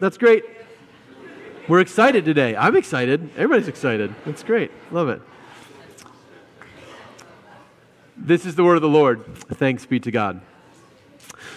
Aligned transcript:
That's 0.00 0.16
great. 0.16 0.44
We're 1.68 1.80
excited 1.80 2.24
today. 2.24 2.56
I'm 2.56 2.74
excited. 2.74 3.28
Everybody's 3.36 3.68
excited. 3.68 4.14
That's 4.24 4.42
great. 4.42 4.70
Love 4.90 5.10
it. 5.10 5.20
This 8.16 8.46
is 8.46 8.54
the 8.54 8.64
word 8.64 8.76
of 8.76 8.82
the 8.82 8.88
Lord. 8.88 9.22
Thanks 9.36 9.84
be 9.84 10.00
to 10.00 10.10
God. 10.10 10.40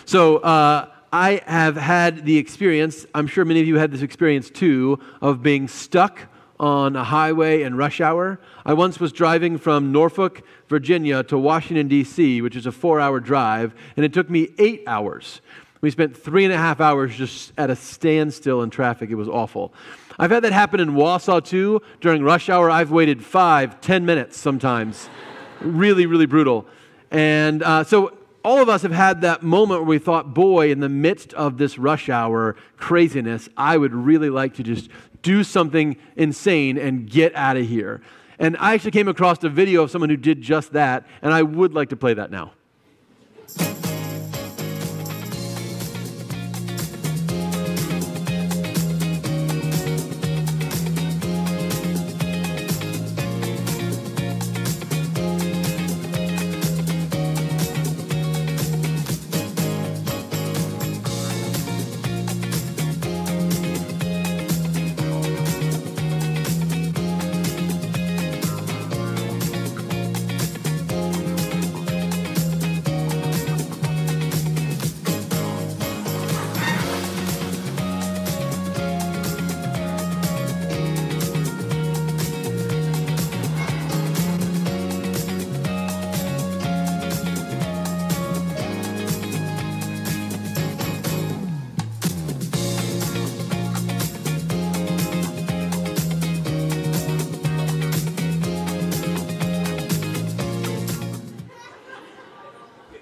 So, 0.03 0.37
uh, 0.39 0.89
I 1.13 1.41
have 1.45 1.77
had 1.77 2.25
the 2.25 2.37
experience, 2.37 3.05
I'm 3.15 3.27
sure 3.27 3.45
many 3.45 3.61
of 3.61 3.67
you 3.67 3.77
had 3.77 3.91
this 3.91 4.01
experience 4.01 4.50
too, 4.50 5.00
of 5.21 5.41
being 5.41 5.70
stuck 5.70 6.20
on 6.60 6.96
a 6.96 7.04
highway 7.04 7.62
in 7.62 7.75
rush 7.75 8.02
hour. 8.02 8.39
I 8.66 8.73
once 8.73 9.00
was 9.00 9.14
driving 9.14 9.57
from 9.57 9.91
Norfolk, 9.91 10.41
Virginia 10.68 11.23
to 11.23 11.38
Washington, 11.38 11.88
D.C., 11.88 12.41
which 12.41 12.55
is 12.55 12.66
a 12.66 12.71
four 12.71 13.00
hour 13.00 13.20
drive, 13.20 13.73
and 13.96 14.05
it 14.05 14.12
took 14.12 14.30
me 14.30 14.54
eight 14.57 14.84
hours. 14.86 15.39
We 15.84 15.91
spent 15.91 16.15
three 16.15 16.45
and 16.45 16.54
a 16.54 16.57
half 16.57 16.79
hours 16.79 17.13
just 17.13 17.52
at 17.57 17.70
a 17.70 17.75
standstill 17.75 18.61
in 18.61 18.70
traffic. 18.70 19.09
It 19.09 19.15
was 19.15 19.27
awful. 19.27 19.73
I've 20.18 20.32
had 20.32 20.46
that 20.46 20.54
happen 20.54 20.79
in 20.79 20.92
Wausau 20.92 21.43
too. 21.43 21.82
During 22.00 22.23
rush 22.23 22.47
hour, 22.47 22.69
I've 22.69 22.89
waited 22.89 23.21
five, 23.21 23.82
ten 23.82 24.06
minutes 24.06 24.37
sometimes. 24.37 25.09
really, 25.59 26.06
really 26.06 26.25
brutal. 26.25 26.65
And 27.11 27.61
uh, 27.64 27.83
so 27.83 28.18
all 28.46 28.61
of 28.61 28.69
us 28.69 28.82
have 28.83 28.93
had 28.93 29.19
that 29.23 29.43
moment 29.43 29.82
where 29.82 29.89
we 29.89 30.00
thought, 30.00 30.33
boy, 30.33 30.71
in 30.71 30.79
the 30.79 30.87
midst 30.87 31.33
of 31.33 31.57
this 31.57 31.78
rush 31.78 32.08
hour 32.08 32.56
craziness, 32.78 33.50
I 33.58 33.75
would 33.75 33.94
really 33.94 34.30
like 34.30 34.53
to 34.53 34.64
just 34.64 34.89
do 35.22 35.44
something 35.44 35.97
insane 36.16 36.78
and 36.78 37.09
get 37.09 37.36
out 37.36 37.58
of 37.58 37.67
here. 37.67 38.02
And 38.39 38.56
I 38.58 38.73
actually 38.73 38.92
came 38.92 39.09
across 39.09 39.44
a 39.44 39.50
video 39.50 39.84
of 39.84 39.92
someone 39.92 40.09
who 40.09 40.16
did 40.16 40.42
just 40.42 40.72
that, 40.72 41.06
and 41.22 41.34
I 41.34 41.44
would 41.44 41.73
like 41.73 41.89
to 41.89 41.97
play 41.97 42.14
that 42.14 42.31
now. 42.31 42.53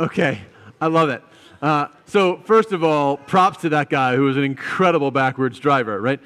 Okay, 0.02 0.42
I 0.82 0.88
love 0.88 1.10
it. 1.10 1.22
Uh, 1.62 1.86
so, 2.08 2.38
first 2.46 2.72
of 2.72 2.84
all, 2.84 3.18
props 3.18 3.62
to 3.62 3.70
that 3.70 3.92
guy 3.92 4.16
who 4.16 4.24
was 4.24 4.36
an 4.36 4.44
incredible 4.44 5.12
backwards 5.12 5.60
driver, 5.60 6.02
right? 6.02 6.20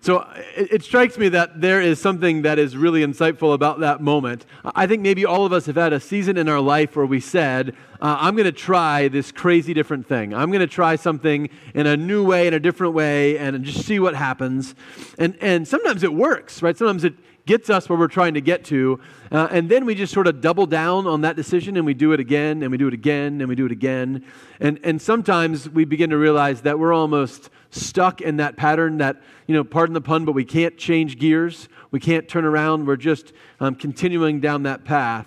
So 0.00 0.20
it, 0.54 0.74
it, 0.74 0.82
strikes 0.84 1.18
me 1.18 1.28
that 1.30 1.60
there 1.60 1.80
is 1.80 2.00
something 2.00 2.42
that 2.42 2.56
is 2.56 2.76
really 2.76 3.04
insightful 3.04 3.52
about 3.52 3.80
that 3.80 4.00
moment. 4.00 4.46
I 4.76 4.86
think 4.86 5.02
maybe 5.02 5.26
all 5.26 5.44
of 5.44 5.52
us 5.52 5.66
have 5.66 5.74
had 5.74 5.92
a 5.92 5.98
season 5.98 6.36
in 6.36 6.48
our 6.48 6.60
life 6.60 6.94
where 6.94 7.04
we 7.04 7.18
said, 7.18 7.74
uh, 8.00 8.16
I'm 8.20 8.36
going 8.36 8.46
to 8.46 8.52
try 8.52 9.08
this 9.08 9.32
crazy 9.32 9.74
different 9.74 10.06
thing. 10.06 10.32
I'm 10.32 10.52
going 10.52 10.60
to 10.60 10.68
try 10.68 10.94
something 10.94 11.50
in 11.74 11.88
a 11.88 11.96
new 11.96 12.24
way, 12.24 12.46
in 12.46 12.54
a 12.54 12.60
different 12.60 12.94
way, 12.94 13.38
and 13.38 13.64
just 13.64 13.84
see 13.84 13.98
what 13.98 14.14
happens. 14.14 14.76
And, 15.18 15.36
and 15.40 15.66
sometimes 15.66 16.04
it 16.04 16.14
works, 16.14 16.62
right? 16.62 16.78
Sometimes 16.78 17.02
it, 17.02 17.14
gets 17.48 17.70
us 17.70 17.88
where 17.88 17.98
we're 17.98 18.06
trying 18.08 18.34
to 18.34 18.42
get 18.42 18.62
to. 18.66 19.00
Uh, 19.32 19.48
and 19.50 19.70
then 19.70 19.86
we 19.86 19.94
just 19.94 20.12
sort 20.12 20.26
of 20.26 20.42
double 20.42 20.66
down 20.66 21.06
on 21.06 21.22
that 21.22 21.34
decision 21.34 21.78
and 21.78 21.86
we 21.86 21.94
do 21.94 22.12
it 22.12 22.20
again 22.20 22.62
and 22.62 22.70
we 22.70 22.76
do 22.76 22.86
it 22.86 22.92
again 22.92 23.40
and 23.40 23.48
we 23.48 23.54
do 23.54 23.64
it 23.64 23.72
again. 23.72 24.22
And, 24.60 24.78
and 24.84 25.00
sometimes 25.00 25.66
we 25.66 25.86
begin 25.86 26.10
to 26.10 26.18
realize 26.18 26.60
that 26.60 26.78
we're 26.78 26.92
almost 26.92 27.48
stuck 27.70 28.20
in 28.20 28.36
that 28.36 28.58
pattern 28.58 28.98
that, 28.98 29.22
you 29.46 29.54
know, 29.54 29.64
pardon 29.64 29.94
the 29.94 30.00
pun, 30.02 30.26
but 30.26 30.32
we 30.32 30.44
can't 30.44 30.76
change 30.76 31.18
gears. 31.18 31.70
We 31.90 32.00
can't 32.00 32.28
turn 32.28 32.44
around. 32.44 32.86
We're 32.86 32.96
just 32.96 33.32
um, 33.60 33.74
continuing 33.74 34.40
down 34.40 34.64
that 34.64 34.84
path. 34.84 35.26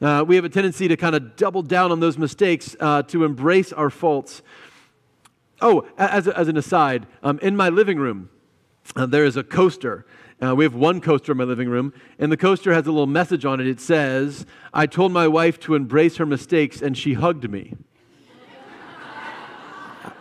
Uh, 0.00 0.24
we 0.26 0.36
have 0.36 0.44
a 0.44 0.48
tendency 0.48 0.86
to 0.86 0.96
kind 0.96 1.16
of 1.16 1.34
double 1.34 1.62
down 1.62 1.90
on 1.90 1.98
those 1.98 2.18
mistakes, 2.18 2.76
uh, 2.78 3.02
to 3.02 3.24
embrace 3.24 3.72
our 3.72 3.90
faults. 3.90 4.42
Oh, 5.60 5.88
as, 5.98 6.28
as 6.28 6.46
an 6.46 6.56
aside, 6.56 7.08
um, 7.24 7.40
in 7.42 7.56
my 7.56 7.68
living 7.68 7.98
room, 7.98 8.30
uh, 8.94 9.06
there 9.06 9.24
is 9.24 9.36
a 9.36 9.42
coaster. 9.42 10.06
Uh, 10.42 10.54
we 10.54 10.64
have 10.64 10.74
one 10.74 11.00
coaster 11.00 11.32
in 11.32 11.38
my 11.38 11.44
living 11.44 11.68
room, 11.68 11.92
and 12.18 12.32
the 12.32 12.36
coaster 12.36 12.72
has 12.72 12.86
a 12.86 12.90
little 12.90 13.06
message 13.06 13.44
on 13.44 13.60
it. 13.60 13.66
It 13.66 13.80
says, 13.80 14.46
I 14.72 14.86
told 14.86 15.12
my 15.12 15.28
wife 15.28 15.60
to 15.60 15.74
embrace 15.74 16.16
her 16.16 16.24
mistakes, 16.24 16.80
and 16.80 16.96
she 16.96 17.12
hugged 17.12 17.50
me. 17.50 17.74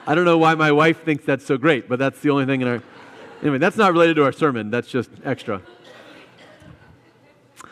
I 0.06 0.16
don't 0.16 0.26
know 0.26 0.38
why 0.38 0.56
my 0.56 0.72
wife 0.72 1.04
thinks 1.04 1.24
that's 1.24 1.46
so 1.46 1.58
great, 1.58 1.88
but 1.88 2.00
that's 2.00 2.20
the 2.20 2.32
only 2.32 2.46
thing 2.46 2.62
in 2.62 2.68
our. 2.68 2.84
Anyway, 3.42 3.60
that's 3.60 3.78
not 3.78 3.94
related 3.94 4.16
to 4.16 4.24
our 4.24 4.34
sermon, 4.34 4.70
that's 4.70 4.90
just 4.90 5.10
extra. 5.24 5.62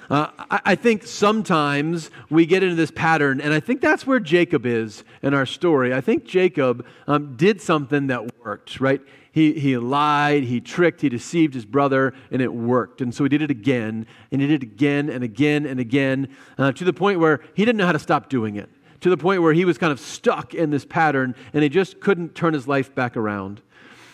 Uh, 0.09 0.28
I, 0.50 0.62
I, 0.66 0.75
think 0.75 1.03
sometimes 1.03 2.09
we 2.29 2.45
get 2.45 2.63
into 2.63 2.75
this 2.75 2.91
pattern, 2.91 3.41
and 3.41 3.53
I 3.53 3.59
think 3.59 3.81
that's 3.81 4.07
where 4.07 4.22
Jacob 4.22 4.66
is 4.66 5.03
in 5.22 5.34
our 5.34 5.45
story. 5.45 5.94
I 5.94 6.00
think 6.00 6.23
Jacob 6.23 6.85
um, 7.07 7.35
did 7.35 7.62
something 7.62 8.07
that 8.07 8.38
worked, 8.40 8.79
right? 8.79 9.01
He, 9.34 9.53
he 9.53 9.78
lied, 9.78 10.44
he 10.44 10.62
tricked, 10.62 11.01
he 11.01 11.09
deceived 11.09 11.53
his 11.53 11.66
brother, 11.66 12.13
and 12.31 12.41
it 12.41 12.53
worked. 12.53 13.01
And 13.01 13.13
so 13.13 13.25
he 13.25 13.29
did 13.29 13.41
it 13.41 13.51
again, 13.51 14.07
and 14.31 14.41
he 14.41 14.47
did 14.47 14.63
it 14.63 14.66
again 14.66 15.09
and 15.09 15.23
again 15.23 15.66
and 15.66 15.79
again, 15.79 16.29
uh, 16.57 16.72
to 16.72 16.85
the 16.85 16.94
point 16.94 17.19
where 17.19 17.41
he 17.53 17.66
didn't 17.66 17.78
know 17.78 17.85
how 17.85 17.91
to 17.91 18.00
stop 18.00 18.29
doing 18.29 18.56
it, 18.56 18.69
to 19.01 19.09
the 19.09 19.17
point 19.17 19.41
where 19.41 19.53
he 19.53 19.66
was 19.66 19.78
kind 19.78 19.91
of 19.91 20.00
stuck 20.00 20.53
in 20.53 20.69
this 20.69 20.85
pattern, 20.85 21.35
and 21.53 21.63
he 21.63 21.69
just 21.69 22.00
couldn't 22.00 22.34
turn 22.34 22.53
his 22.53 22.67
life 22.67 22.96
back 22.96 23.17
around. 23.17 23.62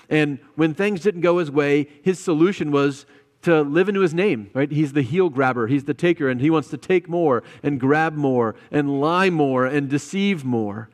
And 0.09 0.39
when 0.55 0.73
things 0.73 1.01
didn't 1.01 1.21
go 1.21 1.37
his 1.37 1.51
way, 1.51 1.87
his 2.01 2.19
solution 2.19 2.71
was 2.71 3.05
to 3.43 3.61
live 3.61 3.89
into 3.89 4.01
his 4.01 4.13
name, 4.13 4.49
right? 4.53 4.71
He's 4.71 4.93
the 4.93 5.01
heel 5.01 5.29
grabber, 5.29 5.67
he's 5.67 5.83
the 5.83 5.93
taker, 5.93 6.29
and 6.29 6.41
he 6.41 6.49
wants 6.49 6.69
to 6.69 6.77
take 6.77 7.07
more 7.07 7.43
and 7.61 7.79
grab 7.79 8.15
more 8.15 8.55
and 8.71 8.99
lie 8.99 9.29
more 9.29 9.65
and 9.65 9.89
deceive 9.89 10.43
more. 10.43 10.89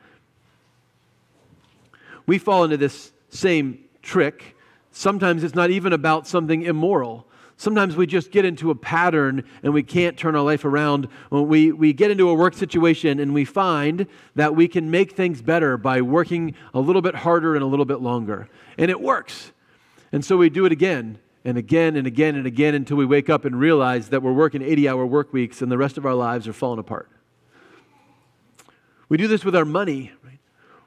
We 2.25 2.37
fall 2.37 2.63
into 2.63 2.77
this 2.77 3.11
same 3.29 3.85
trick. 4.01 4.55
Sometimes 4.91 5.43
it's 5.43 5.55
not 5.55 5.69
even 5.69 5.93
about 5.93 6.27
something 6.27 6.63
immoral. 6.63 7.25
Sometimes 7.57 7.95
we 7.95 8.07
just 8.07 8.31
get 8.31 8.45
into 8.45 8.71
a 8.71 8.75
pattern 8.75 9.43
and 9.63 9.73
we 9.73 9.83
can't 9.83 10.17
turn 10.17 10.35
our 10.35 10.43
life 10.43 10.63
around. 10.63 11.07
We, 11.29 11.71
we 11.71 11.93
get 11.93 12.09
into 12.09 12.29
a 12.29 12.33
work 12.33 12.53
situation 12.53 13.19
and 13.19 13.33
we 13.33 13.45
find 13.45 14.07
that 14.35 14.55
we 14.55 14.67
can 14.67 14.89
make 14.89 15.11
things 15.11 15.41
better 15.41 15.77
by 15.77 16.01
working 16.01 16.55
a 16.73 16.79
little 16.79 17.01
bit 17.01 17.15
harder 17.15 17.55
and 17.55 17.63
a 17.63 17.67
little 17.67 17.85
bit 17.85 17.99
longer. 17.99 18.47
And 18.77 18.89
it 18.89 19.01
works. 19.01 19.51
And 20.11 20.23
so 20.23 20.37
we 20.37 20.49
do 20.49 20.65
it 20.65 20.71
again 20.71 21.19
and 21.49 21.57
again 21.57 21.95
and 21.95 22.05
again 22.05 22.35
and 22.35 22.45
again 22.45 22.75
until 22.75 22.95
we 22.95 23.07
wake 23.07 23.27
up 23.27 23.43
and 23.43 23.59
realize 23.59 24.09
that 24.09 24.21
we're 24.21 24.31
working 24.31 24.61
80 24.61 24.87
hour 24.87 25.03
work 25.03 25.33
weeks 25.33 25.63
and 25.63 25.71
the 25.71 25.79
rest 25.79 25.97
of 25.97 26.05
our 26.05 26.13
lives 26.13 26.47
are 26.47 26.53
falling 26.53 26.77
apart. 26.77 27.09
We 29.09 29.17
do 29.17 29.27
this 29.27 29.43
with 29.43 29.55
our 29.55 29.65
money 29.65 30.11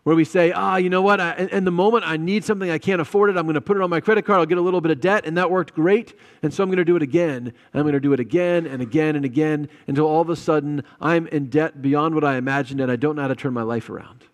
where 0.04 0.14
we 0.14 0.24
say, 0.24 0.52
ah, 0.52 0.76
you 0.76 0.88
know 0.88 1.02
what, 1.02 1.20
I, 1.20 1.48
in 1.50 1.64
the 1.64 1.72
moment 1.72 2.04
I 2.06 2.16
need 2.16 2.44
something, 2.44 2.70
I 2.70 2.78
can't 2.78 3.00
afford 3.00 3.30
it, 3.30 3.36
I'm 3.36 3.44
going 3.44 3.54
to 3.54 3.60
put 3.60 3.76
it 3.76 3.82
on 3.82 3.90
my 3.90 3.98
credit 3.98 4.24
card, 4.24 4.38
I'll 4.38 4.46
get 4.46 4.58
a 4.58 4.62
little 4.62 4.80
bit 4.80 4.92
of 4.92 5.00
debt, 5.00 5.26
and 5.26 5.36
that 5.36 5.50
worked 5.50 5.74
great, 5.74 6.16
and 6.42 6.54
so 6.54 6.62
I'm 6.62 6.68
going 6.68 6.78
to 6.78 6.84
do 6.84 6.94
it 6.94 7.02
again. 7.02 7.48
And 7.48 7.74
I'm 7.74 7.82
going 7.82 7.94
to 7.94 8.00
do 8.00 8.12
it 8.12 8.20
again 8.20 8.64
and 8.64 8.80
again 8.80 9.16
and 9.16 9.24
again 9.24 9.68
until 9.88 10.06
all 10.06 10.20
of 10.20 10.30
a 10.30 10.36
sudden 10.36 10.84
I'm 11.00 11.26
in 11.28 11.50
debt 11.50 11.82
beyond 11.82 12.14
what 12.14 12.22
I 12.22 12.36
imagined 12.36 12.80
and 12.80 12.90
I 12.90 12.94
don't 12.94 13.16
know 13.16 13.22
how 13.22 13.28
to 13.28 13.34
turn 13.34 13.52
my 13.52 13.62
life 13.62 13.90
around. 13.90 14.24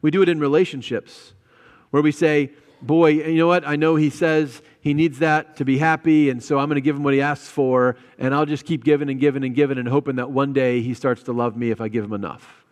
We 0.00 0.12
do 0.12 0.22
it 0.22 0.28
in 0.28 0.38
relationships 0.38 1.32
where 1.90 2.02
we 2.02 2.12
say, 2.12 2.52
boy, 2.86 3.10
you 3.10 3.38
know 3.38 3.46
what, 3.46 3.66
I 3.66 3.76
know 3.76 3.96
he 3.96 4.10
says 4.10 4.62
he 4.80 4.94
needs 4.94 5.18
that 5.20 5.56
to 5.56 5.64
be 5.64 5.78
happy, 5.78 6.30
and 6.30 6.42
so 6.42 6.58
I'm 6.58 6.68
going 6.68 6.76
to 6.76 6.82
give 6.82 6.96
him 6.96 7.02
what 7.02 7.14
he 7.14 7.20
asks 7.20 7.48
for, 7.48 7.96
and 8.18 8.34
I'll 8.34 8.46
just 8.46 8.64
keep 8.64 8.84
giving 8.84 9.08
and 9.08 9.18
giving 9.18 9.44
and 9.44 9.54
giving 9.54 9.78
and 9.78 9.88
hoping 9.88 10.16
that 10.16 10.30
one 10.30 10.52
day 10.52 10.82
he 10.82 10.94
starts 10.94 11.22
to 11.24 11.32
love 11.32 11.56
me 11.56 11.70
if 11.70 11.80
I 11.80 11.88
give 11.88 12.04
him 12.04 12.12
enough. 12.12 12.64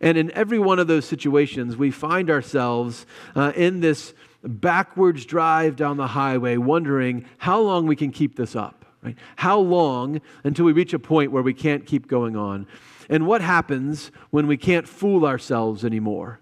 And 0.00 0.18
in 0.18 0.30
every 0.32 0.58
one 0.58 0.78
of 0.78 0.86
those 0.86 1.04
situations, 1.06 1.76
we 1.76 1.90
find 1.90 2.28
ourselves 2.28 3.06
uh, 3.34 3.52
in 3.54 3.80
this 3.80 4.12
backwards 4.42 5.24
drive 5.24 5.76
down 5.76 5.96
the 5.96 6.08
highway, 6.08 6.56
wondering 6.56 7.24
how 7.38 7.60
long 7.60 7.86
we 7.86 7.96
can 7.96 8.10
keep 8.10 8.36
this 8.36 8.54
up. 8.54 8.84
Right? 9.02 9.16
How 9.36 9.58
long 9.58 10.20
until 10.42 10.64
we 10.64 10.72
reach 10.72 10.92
a 10.92 10.98
point 10.98 11.30
where 11.30 11.42
we 11.42 11.54
can't 11.54 11.86
keep 11.86 12.08
going 12.08 12.36
on? 12.36 12.66
And 13.08 13.26
what 13.26 13.40
happens 13.40 14.10
when 14.30 14.46
we 14.46 14.56
can't 14.56 14.88
fool 14.88 15.26
ourselves 15.26 15.84
anymore 15.84 16.40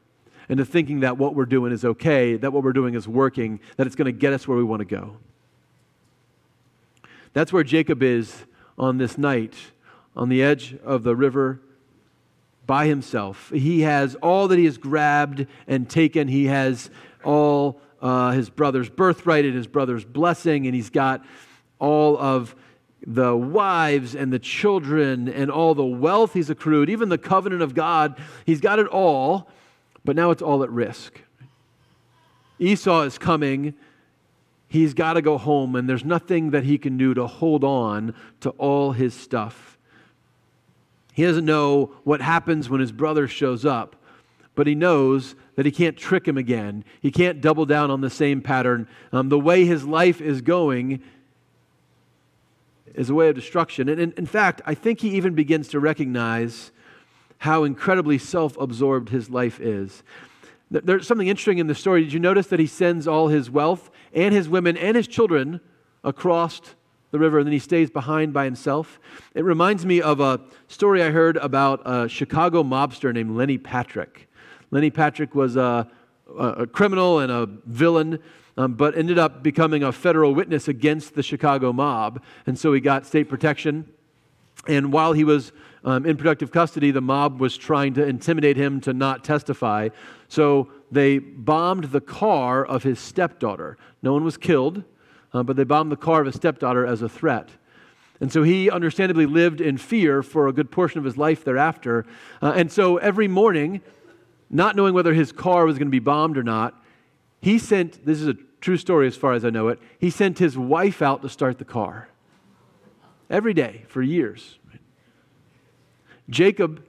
into 0.48 0.64
thinking 0.64 1.00
that 1.00 1.18
what 1.18 1.34
we're 1.34 1.46
doing 1.46 1.72
is 1.72 1.84
okay, 1.84 2.36
that 2.36 2.52
what 2.52 2.62
we're 2.62 2.72
doing 2.72 2.94
is 2.94 3.06
working, 3.06 3.60
that 3.76 3.86
it's 3.86 3.96
going 3.96 4.06
to 4.06 4.12
get 4.12 4.32
us 4.32 4.46
where 4.46 4.56
we 4.56 4.64
want 4.64 4.80
to 4.80 4.84
go? 4.84 5.16
That's 7.32 7.52
where 7.52 7.64
Jacob 7.64 8.02
is 8.02 8.44
on 8.78 8.98
this 8.98 9.16
night, 9.16 9.54
on 10.16 10.28
the 10.28 10.42
edge 10.42 10.76
of 10.84 11.02
the 11.02 11.16
river 11.16 11.60
by 12.66 12.86
himself. 12.86 13.50
He 13.54 13.80
has 13.82 14.14
all 14.16 14.48
that 14.48 14.58
he 14.58 14.64
has 14.66 14.78
grabbed 14.78 15.46
and 15.66 15.88
taken. 15.88 16.28
He 16.28 16.46
has 16.46 16.90
all 17.24 17.80
uh, 18.00 18.32
his 18.32 18.50
brother's 18.50 18.90
birthright 18.90 19.44
and 19.44 19.54
his 19.54 19.66
brother's 19.66 20.04
blessing, 20.04 20.66
and 20.66 20.74
he's 20.74 20.90
got 20.90 21.24
all 21.78 22.18
of 22.18 22.54
the 23.04 23.36
wives 23.36 24.14
and 24.14 24.32
the 24.32 24.38
children 24.38 25.28
and 25.28 25.50
all 25.50 25.74
the 25.74 25.84
wealth 25.84 26.34
he's 26.34 26.50
accrued, 26.50 26.88
even 26.88 27.08
the 27.08 27.18
covenant 27.18 27.62
of 27.62 27.74
God. 27.74 28.20
He's 28.46 28.60
got 28.60 28.78
it 28.78 28.86
all, 28.86 29.48
but 30.04 30.16
now 30.16 30.30
it's 30.30 30.42
all 30.42 30.62
at 30.62 30.70
risk. 30.70 31.20
Esau 32.58 33.02
is 33.02 33.18
coming. 33.18 33.74
He's 34.68 34.94
got 34.94 35.14
to 35.14 35.22
go 35.22 35.36
home, 35.38 35.76
and 35.76 35.88
there's 35.88 36.04
nothing 36.04 36.50
that 36.50 36.64
he 36.64 36.78
can 36.78 36.96
do 36.96 37.12
to 37.14 37.26
hold 37.26 37.64
on 37.64 38.14
to 38.40 38.50
all 38.50 38.92
his 38.92 39.14
stuff. 39.14 39.78
He 41.12 41.24
doesn't 41.24 41.44
know 41.44 41.92
what 42.04 42.22
happens 42.22 42.70
when 42.70 42.80
his 42.80 42.92
brother 42.92 43.28
shows 43.28 43.66
up, 43.66 43.96
but 44.54 44.66
he 44.66 44.74
knows 44.74 45.34
that 45.56 45.66
he 45.66 45.72
can't 45.72 45.96
trick 45.96 46.26
him 46.26 46.38
again. 46.38 46.84
He 47.00 47.10
can't 47.10 47.40
double 47.40 47.66
down 47.66 47.90
on 47.90 48.00
the 48.00 48.10
same 48.10 48.40
pattern. 48.40 48.88
Um, 49.12 49.28
the 49.28 49.38
way 49.38 49.64
his 49.64 49.84
life 49.84 50.20
is 50.20 50.40
going 50.40 51.02
is 52.94 53.10
a 53.10 53.14
way 53.14 53.28
of 53.28 53.34
destruction. 53.34 53.88
And 53.88 54.00
in, 54.00 54.12
in 54.16 54.26
fact, 54.26 54.62
I 54.64 54.74
think 54.74 55.00
he 55.00 55.10
even 55.10 55.34
begins 55.34 55.68
to 55.68 55.80
recognize 55.80 56.72
how 57.42 57.64
incredibly 57.64 58.18
self 58.18 58.56
absorbed 58.56 59.08
his 59.08 59.28
life 59.28 59.58
is. 59.58 60.04
There's 60.70 61.08
something 61.08 61.26
interesting 61.26 61.58
in 61.58 61.66
the 61.66 61.74
story. 61.74 62.04
Did 62.04 62.12
you 62.12 62.20
notice 62.20 62.46
that 62.46 62.60
he 62.60 62.68
sends 62.68 63.08
all 63.08 63.26
his 63.26 63.50
wealth 63.50 63.90
and 64.14 64.32
his 64.32 64.48
women 64.48 64.76
and 64.76 64.96
his 64.96 65.08
children 65.08 65.60
across 66.04 66.60
the 67.10 67.18
river 67.18 67.38
and 67.38 67.46
then 67.46 67.52
he 67.52 67.58
stays 67.58 67.90
behind 67.90 68.32
by 68.32 68.44
himself? 68.44 69.00
It 69.34 69.44
reminds 69.44 69.84
me 69.84 70.00
of 70.00 70.20
a 70.20 70.40
story 70.68 71.02
I 71.02 71.10
heard 71.10 71.36
about 71.38 71.82
a 71.84 72.08
Chicago 72.08 72.62
mobster 72.62 73.12
named 73.12 73.36
Lenny 73.36 73.58
Patrick. 73.58 74.28
Lenny 74.70 74.90
Patrick 74.90 75.34
was 75.34 75.56
a, 75.56 75.90
a 76.38 76.68
criminal 76.68 77.18
and 77.18 77.32
a 77.32 77.48
villain 77.66 78.20
um, 78.56 78.74
but 78.74 78.96
ended 78.96 79.18
up 79.18 79.42
becoming 79.42 79.82
a 79.82 79.90
federal 79.90 80.32
witness 80.32 80.68
against 80.68 81.16
the 81.16 81.24
Chicago 81.24 81.72
mob. 81.72 82.22
And 82.46 82.56
so 82.56 82.72
he 82.72 82.80
got 82.80 83.04
state 83.04 83.28
protection. 83.28 83.92
And 84.68 84.92
while 84.92 85.12
he 85.12 85.24
was 85.24 85.50
um, 85.84 86.06
in 86.06 86.16
productive 86.16 86.52
custody, 86.52 86.90
the 86.90 87.00
mob 87.00 87.40
was 87.40 87.56
trying 87.56 87.94
to 87.94 88.06
intimidate 88.06 88.56
him 88.56 88.80
to 88.82 88.92
not 88.92 89.24
testify. 89.24 89.88
So 90.28 90.70
they 90.90 91.18
bombed 91.18 91.84
the 91.84 92.00
car 92.00 92.64
of 92.64 92.82
his 92.82 92.98
stepdaughter. 92.98 93.76
No 94.02 94.12
one 94.12 94.24
was 94.24 94.36
killed, 94.36 94.84
uh, 95.32 95.42
but 95.42 95.56
they 95.56 95.64
bombed 95.64 95.90
the 95.90 95.96
car 95.96 96.20
of 96.20 96.26
his 96.26 96.36
stepdaughter 96.36 96.86
as 96.86 97.02
a 97.02 97.08
threat. 97.08 97.50
And 98.20 98.32
so 98.32 98.44
he 98.44 98.70
understandably 98.70 99.26
lived 99.26 99.60
in 99.60 99.76
fear 99.76 100.22
for 100.22 100.46
a 100.46 100.52
good 100.52 100.70
portion 100.70 100.98
of 100.98 101.04
his 101.04 101.16
life 101.16 101.44
thereafter. 101.44 102.06
Uh, 102.40 102.52
and 102.54 102.70
so 102.70 102.98
every 102.98 103.26
morning, 103.26 103.80
not 104.48 104.76
knowing 104.76 104.94
whether 104.94 105.12
his 105.12 105.32
car 105.32 105.66
was 105.66 105.76
going 105.76 105.88
to 105.88 105.92
be 105.92 105.98
bombed 105.98 106.38
or 106.38 106.44
not, 106.44 106.80
he 107.40 107.58
sent, 107.58 108.06
this 108.06 108.20
is 108.20 108.28
a 108.28 108.34
true 108.60 108.76
story 108.76 109.08
as 109.08 109.16
far 109.16 109.32
as 109.32 109.44
I 109.44 109.50
know 109.50 109.66
it, 109.66 109.80
he 109.98 110.10
sent 110.10 110.38
his 110.38 110.56
wife 110.56 111.02
out 111.02 111.22
to 111.22 111.28
start 111.28 111.58
the 111.58 111.64
car 111.64 112.08
every 113.28 113.54
day 113.54 113.84
for 113.88 114.00
years. 114.02 114.58
Jacob 116.32 116.84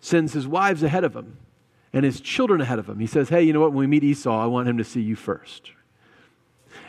sends 0.00 0.32
his 0.32 0.46
wives 0.46 0.82
ahead 0.82 1.04
of 1.04 1.16
him 1.16 1.38
and 1.92 2.04
his 2.04 2.20
children 2.20 2.60
ahead 2.60 2.78
of 2.78 2.88
him. 2.88 2.98
He 2.98 3.06
says, 3.06 3.28
Hey, 3.28 3.42
you 3.42 3.52
know 3.52 3.60
what? 3.60 3.70
When 3.70 3.78
we 3.78 3.86
meet 3.86 4.04
Esau, 4.04 4.42
I 4.42 4.46
want 4.46 4.68
him 4.68 4.76
to 4.78 4.84
see 4.84 5.00
you 5.00 5.16
first. 5.16 5.70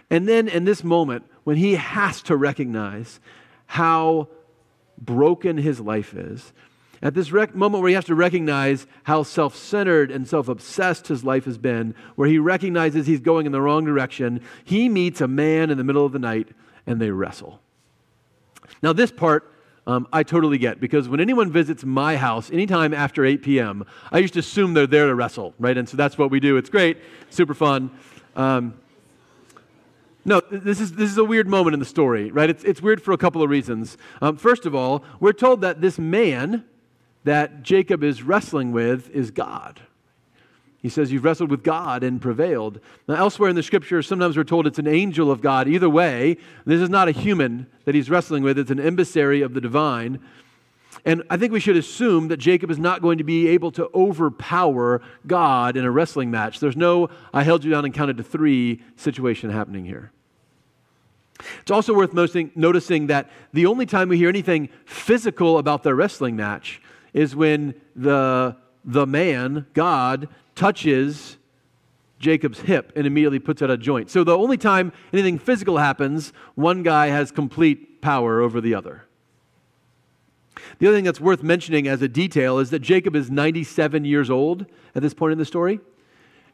And 0.09 0.27
then 0.27 0.47
in 0.47 0.65
this 0.65 0.83
moment, 0.83 1.25
when 1.43 1.57
he 1.57 1.75
has 1.75 2.21
to 2.23 2.35
recognize 2.35 3.19
how 3.67 4.27
broken 4.97 5.57
his 5.57 5.79
life 5.79 6.13
is, 6.13 6.53
at 7.01 7.13
this 7.13 7.31
rec- 7.31 7.53
moment 7.53 7.81
where 7.81 7.89
he 7.89 7.95
has 7.95 8.05
to 8.05 8.15
recognize 8.15 8.87
how 9.03 9.21
self 9.23 9.55
centered 9.55 10.09
and 10.09 10.27
self 10.27 10.47
obsessed 10.47 11.07
his 11.07 11.23
life 11.23 11.45
has 11.45 11.57
been, 11.57 11.93
where 12.15 12.27
he 12.27 12.39
recognizes 12.39 13.05
he's 13.05 13.19
going 13.19 13.45
in 13.45 13.51
the 13.51 13.61
wrong 13.61 13.85
direction, 13.85 14.41
he 14.63 14.89
meets 14.89 15.21
a 15.21 15.27
man 15.27 15.69
in 15.69 15.77
the 15.77 15.83
middle 15.83 16.05
of 16.05 16.13
the 16.13 16.19
night 16.19 16.49
and 16.87 16.99
they 16.99 17.11
wrestle. 17.11 17.61
Now, 18.81 18.93
this 18.93 19.11
part 19.11 19.51
um, 19.87 20.07
I 20.11 20.23
totally 20.23 20.57
get 20.57 20.79
because 20.79 21.07
when 21.07 21.19
anyone 21.19 21.51
visits 21.51 21.83
my 21.83 22.17
house 22.17 22.49
anytime 22.51 22.93
after 22.93 23.23
8 23.23 23.43
p.m., 23.43 23.85
I 24.11 24.21
just 24.21 24.35
assume 24.35 24.73
they're 24.73 24.87
there 24.87 25.07
to 25.07 25.15
wrestle, 25.15 25.53
right? 25.59 25.77
And 25.77 25.87
so 25.87 25.95
that's 25.95 26.17
what 26.17 26.31
we 26.31 26.39
do. 26.39 26.57
It's 26.57 26.69
great, 26.69 26.97
super 27.29 27.53
fun. 27.53 27.91
Um, 28.35 28.73
no, 30.27 30.41
this 30.49 30.81
is, 30.81 30.93
this 30.93 31.11
is 31.11 31.17
a 31.19 31.23
weird 31.23 31.47
moment 31.47 31.75
in 31.75 31.79
the 31.79 31.85
story, 31.85 32.31
right? 32.31 32.49
It's, 32.49 32.63
it's 32.63 32.81
weird 32.81 32.99
for 33.01 33.11
a 33.11 33.17
couple 33.17 33.43
of 33.43 33.49
reasons. 33.49 33.95
Um, 34.21 34.37
first 34.37 34.65
of 34.65 34.73
all, 34.73 35.03
we're 35.19 35.33
told 35.33 35.61
that 35.61 35.81
this 35.81 35.99
man, 35.99 36.65
that 37.23 37.61
Jacob 37.61 38.03
is 38.03 38.23
wrestling 38.23 38.71
with 38.71 39.09
is 39.11 39.29
God. 39.29 39.81
He 40.85 40.89
says, 40.89 41.11
You've 41.11 41.25
wrestled 41.25 41.49
with 41.49 41.63
God 41.63 42.03
and 42.03 42.21
prevailed. 42.21 42.79
Now, 43.07 43.15
elsewhere 43.15 43.49
in 43.49 43.55
the 43.55 43.63
scripture, 43.63 44.03
sometimes 44.03 44.37
we're 44.37 44.43
told 44.43 44.67
it's 44.67 44.77
an 44.77 44.85
angel 44.85 45.31
of 45.31 45.41
God. 45.41 45.67
Either 45.67 45.89
way, 45.89 46.37
this 46.63 46.79
is 46.79 46.91
not 46.91 47.07
a 47.07 47.11
human 47.11 47.65
that 47.85 47.95
he's 47.95 48.07
wrestling 48.07 48.43
with, 48.43 48.59
it's 48.59 48.69
an 48.69 48.79
emissary 48.79 49.41
of 49.41 49.55
the 49.55 49.61
divine. 49.61 50.19
And 51.03 51.23
I 51.27 51.37
think 51.37 51.51
we 51.51 51.59
should 51.59 51.75
assume 51.75 52.27
that 52.27 52.37
Jacob 52.37 52.69
is 52.69 52.77
not 52.77 53.01
going 53.01 53.17
to 53.17 53.23
be 53.23 53.47
able 53.47 53.71
to 53.71 53.89
overpower 53.95 55.01
God 55.25 55.75
in 55.75 55.85
a 55.85 55.89
wrestling 55.89 56.29
match. 56.29 56.59
There's 56.59 56.77
no, 56.77 57.09
I 57.33 57.41
held 57.41 57.63
you 57.63 57.71
down 57.71 57.85
and 57.85 57.91
counted 57.91 58.17
to 58.17 58.23
three 58.23 58.83
situation 58.95 59.49
happening 59.49 59.85
here. 59.85 60.11
It's 61.61 61.71
also 61.71 61.95
worth 61.95 62.13
noticing 62.13 63.07
that 63.07 63.31
the 63.53 63.65
only 63.65 63.87
time 63.87 64.07
we 64.07 64.19
hear 64.19 64.29
anything 64.29 64.69
physical 64.85 65.57
about 65.57 65.81
their 65.81 65.95
wrestling 65.95 66.35
match 66.35 66.79
is 67.11 67.35
when 67.35 67.73
the, 67.95 68.55
the 68.85 69.07
man, 69.07 69.65
God, 69.73 70.29
touches 70.53 71.37
Jacob's 72.19 72.61
hip 72.61 72.93
and 72.95 73.05
immediately 73.05 73.39
puts 73.39 73.61
out 73.61 73.69
a 73.69 73.77
joint. 73.77 74.09
So 74.09 74.23
the 74.23 74.37
only 74.37 74.57
time 74.57 74.93
anything 75.11 75.37
physical 75.37 75.77
happens, 75.77 76.31
one 76.53 76.83
guy 76.83 77.07
has 77.07 77.31
complete 77.31 78.01
power 78.01 78.39
over 78.39 78.61
the 78.61 78.73
other. 78.75 79.03
The 80.79 80.87
other 80.87 80.97
thing 80.97 81.03
that's 81.03 81.19
worth 81.19 81.43
mentioning 81.43 81.87
as 81.87 82.01
a 82.01 82.07
detail 82.07 82.59
is 82.59 82.69
that 82.69 82.79
Jacob 82.79 83.15
is 83.15 83.29
97 83.29 84.05
years 84.05 84.29
old 84.29 84.65
at 84.93 85.01
this 85.01 85.13
point 85.13 85.33
in 85.33 85.37
the 85.37 85.45
story. 85.45 85.79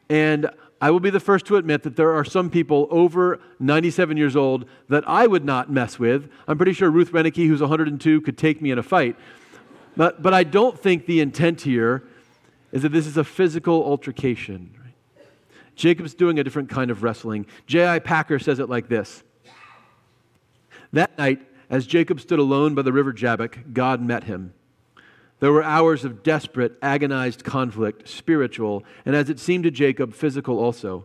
And 0.08 0.50
I 0.80 0.90
will 0.90 1.00
be 1.00 1.10
the 1.10 1.20
first 1.20 1.46
to 1.46 1.56
admit 1.56 1.84
that 1.84 1.96
there 1.96 2.12
are 2.12 2.24
some 2.24 2.50
people 2.50 2.88
over 2.90 3.38
97 3.60 4.16
years 4.16 4.34
old 4.34 4.64
that 4.88 5.04
I 5.08 5.26
would 5.26 5.44
not 5.44 5.70
mess 5.70 5.98
with. 5.98 6.28
I'm 6.48 6.56
pretty 6.56 6.72
sure 6.72 6.90
Ruth 6.90 7.12
Renneke, 7.12 7.46
who's 7.46 7.60
102, 7.60 8.20
could 8.22 8.36
take 8.36 8.60
me 8.60 8.72
in 8.72 8.78
a 8.78 8.82
fight. 8.82 9.16
But, 9.96 10.22
but 10.22 10.34
I 10.34 10.42
don't 10.42 10.78
think 10.78 11.06
the 11.06 11.20
intent 11.20 11.60
here 11.60 12.02
is 12.72 12.82
that 12.82 12.92
this 12.92 13.06
is 13.06 13.16
a 13.16 13.24
physical 13.24 13.84
altercation. 13.84 14.74
Jacob's 15.76 16.14
doing 16.14 16.38
a 16.38 16.44
different 16.44 16.68
kind 16.68 16.90
of 16.90 17.02
wrestling. 17.02 17.46
J.I. 17.66 18.00
Packer 18.00 18.38
says 18.38 18.58
it 18.58 18.68
like 18.68 18.88
this 18.88 19.22
That 20.92 21.16
night, 21.16 21.40
as 21.70 21.86
Jacob 21.86 22.20
stood 22.20 22.38
alone 22.38 22.74
by 22.74 22.82
the 22.82 22.92
river 22.92 23.12
Jabbok, 23.12 23.58
God 23.72 24.02
met 24.02 24.24
him. 24.24 24.54
There 25.40 25.52
were 25.52 25.64
hours 25.64 26.04
of 26.04 26.22
desperate, 26.22 26.78
agonized 26.82 27.42
conflict, 27.42 28.08
spiritual, 28.08 28.84
and 29.04 29.16
as 29.16 29.28
it 29.28 29.40
seemed 29.40 29.64
to 29.64 29.70
Jacob, 29.70 30.14
physical 30.14 30.58
also. 30.58 31.04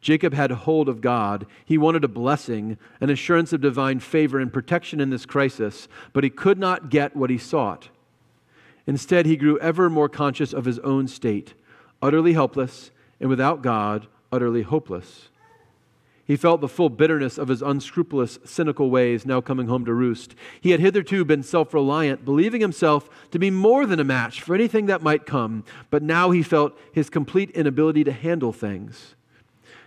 Jacob 0.00 0.34
had 0.34 0.50
hold 0.50 0.88
of 0.88 1.00
God. 1.00 1.46
He 1.64 1.78
wanted 1.78 2.02
a 2.02 2.08
blessing, 2.08 2.76
an 3.00 3.08
assurance 3.08 3.52
of 3.52 3.60
divine 3.60 4.00
favor 4.00 4.40
and 4.40 4.52
protection 4.52 5.00
in 5.00 5.10
this 5.10 5.24
crisis, 5.24 5.86
but 6.12 6.24
he 6.24 6.30
could 6.30 6.58
not 6.58 6.90
get 6.90 7.14
what 7.14 7.30
he 7.30 7.38
sought. 7.38 7.88
Instead, 8.86 9.26
he 9.26 9.36
grew 9.36 9.58
ever 9.58 9.88
more 9.88 10.08
conscious 10.08 10.52
of 10.52 10.64
his 10.64 10.78
own 10.80 11.06
state, 11.06 11.54
utterly 12.00 12.32
helpless, 12.32 12.90
and 13.20 13.28
without 13.28 13.62
God, 13.62 14.06
utterly 14.32 14.62
hopeless. 14.62 15.28
He 16.24 16.36
felt 16.36 16.60
the 16.60 16.68
full 16.68 16.88
bitterness 16.88 17.36
of 17.36 17.48
his 17.48 17.62
unscrupulous, 17.62 18.38
cynical 18.44 18.90
ways 18.90 19.26
now 19.26 19.40
coming 19.40 19.66
home 19.66 19.84
to 19.84 19.92
roost. 19.92 20.34
He 20.60 20.70
had 20.70 20.80
hitherto 20.80 21.24
been 21.24 21.42
self 21.42 21.74
reliant, 21.74 22.24
believing 22.24 22.60
himself 22.60 23.10
to 23.32 23.38
be 23.38 23.50
more 23.50 23.86
than 23.86 24.00
a 24.00 24.04
match 24.04 24.40
for 24.40 24.54
anything 24.54 24.86
that 24.86 25.02
might 25.02 25.26
come, 25.26 25.64
but 25.90 26.02
now 26.02 26.30
he 26.30 26.42
felt 26.42 26.78
his 26.92 27.10
complete 27.10 27.50
inability 27.50 28.04
to 28.04 28.12
handle 28.12 28.52
things 28.52 29.14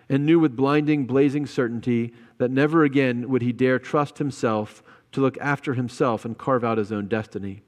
and 0.10 0.26
knew 0.26 0.40
with 0.40 0.56
blinding, 0.56 1.06
blazing 1.06 1.46
certainty 1.46 2.14
that 2.38 2.52
never 2.52 2.84
again 2.84 3.30
would 3.30 3.42
he 3.42 3.52
dare 3.52 3.80
trust 3.80 4.18
himself 4.20 4.84
to 5.12 5.22
look 5.22 5.38
after 5.40 5.74
himself 5.74 6.26
and 6.26 6.38
carve 6.38 6.64
out 6.64 6.78
his 6.78 6.92
own 6.92 7.08
destiny 7.08 7.64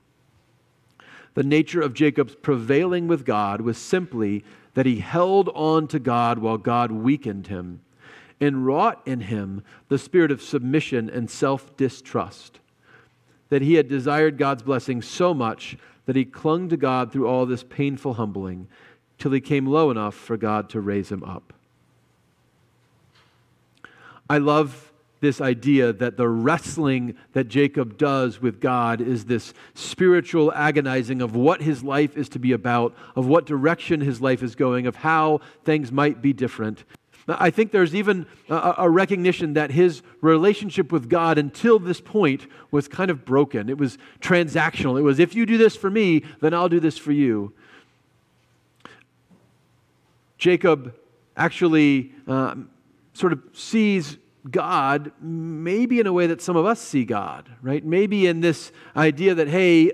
the 1.38 1.44
nature 1.44 1.82
of 1.82 1.94
Jacob's 1.94 2.34
prevailing 2.34 3.08
with 3.08 3.24
God 3.24 3.62
was 3.62 3.78
simply 3.78 4.44
that 4.74 4.88
he 4.88 4.96
held 4.96 5.50
on 5.54 5.88
to 5.90 6.00
God 6.00 6.40
while 6.40 6.58
God 6.58 6.92
weakened 6.92 7.46
him 7.46 7.82
and 8.42 8.66
wrought 8.66 9.04
in 9.06 9.20
him 9.20 9.62
the 9.88 10.00
spirit 10.00 10.32
of 10.32 10.42
submission 10.42 11.12
and 11.12 11.30
self 11.30 11.78
distrust. 11.78 12.60
That 13.50 13.62
he 13.62 13.76
had 13.76 13.88
desired 13.88 14.40
God's 14.40 14.64
blessing 14.64 15.04
so 15.04 15.32
much 15.32 15.78
that 16.08 16.16
he 16.16 16.26
clung 16.26 16.70
to 16.70 16.78
God 16.78 17.12
through 17.12 17.28
all 17.28 17.46
this 17.46 17.64
painful 17.64 18.16
humbling 18.16 18.68
till 19.20 19.30
he 19.30 19.40
came 19.40 19.68
low 19.68 19.92
enough 19.92 20.16
for 20.16 20.38
God 20.38 20.70
to 20.70 20.82
raise 20.82 21.12
him 21.12 21.24
up. 21.24 21.54
I 24.28 24.40
love 24.40 24.87
this 25.20 25.42
idea 25.42 25.94
that 25.94 26.18
the 26.18 26.28
wrestling 26.28 27.16
that 27.34 27.48
Jacob 27.48 27.98
does 27.98 28.42
with 28.42 28.60
God 28.60 29.02
is 29.02 29.26
this 29.26 29.54
spiritual 29.74 30.54
agonizing 30.54 31.22
of 31.22 31.36
what 31.36 31.62
his 31.62 31.84
life 31.84 32.16
is 32.16 32.30
to 32.30 32.40
be 32.40 32.52
about, 32.52 32.96
of 33.16 33.28
what 33.28 33.46
direction 33.46 34.02
his 34.02 34.22
life 34.22 34.44
is 34.44 34.56
going, 34.56 34.88
of 34.88 34.98
how 34.98 35.42
things 35.64 35.92
might 35.92 36.22
be 36.22 36.34
different. 36.34 36.84
I 37.28 37.50
think 37.50 37.72
there's 37.72 37.94
even 37.94 38.26
a, 38.50 38.90
recognition 38.90 39.54
that 39.56 39.72
his 39.72 40.02
relationship 40.22 40.94
with 40.94 41.10
God 41.10 41.38
until 41.38 41.78
this 41.78 42.00
point 42.00 42.48
was 42.72 42.88
kind 42.88 43.12
of 43.12 43.26
broken. 43.26 43.70
It 43.70 43.78
was 43.78 43.98
transactional. 44.22 44.98
It 44.98 45.02
was, 45.02 45.20
if 45.20 45.36
you 45.36 45.46
do 45.46 45.58
this 45.58 45.76
for 45.76 45.90
me, 45.90 46.24
then 46.40 46.54
I'll 46.54 46.70
do 46.70 46.80
this 46.80 46.98
for 46.98 47.12
you. 47.12 47.54
Jacob 50.38 50.96
actually 51.36 52.14
uh, 52.28 52.56
sort 53.14 53.34
of 53.34 53.42
sees 53.54 54.18
God 54.52 55.12
maybe 55.22 56.00
in 56.00 56.08
a 56.08 56.14
way 56.14 56.28
that 56.28 56.42
some 56.42 56.56
of 56.56 56.66
us 56.66 56.80
see 56.80 57.06
God, 57.06 57.50
right? 57.62 57.84
Maybe 57.84 58.28
in 58.28 58.42
this 58.42 58.72
idea 58.96 59.36
that, 59.36 59.48
hey, 59.48 59.92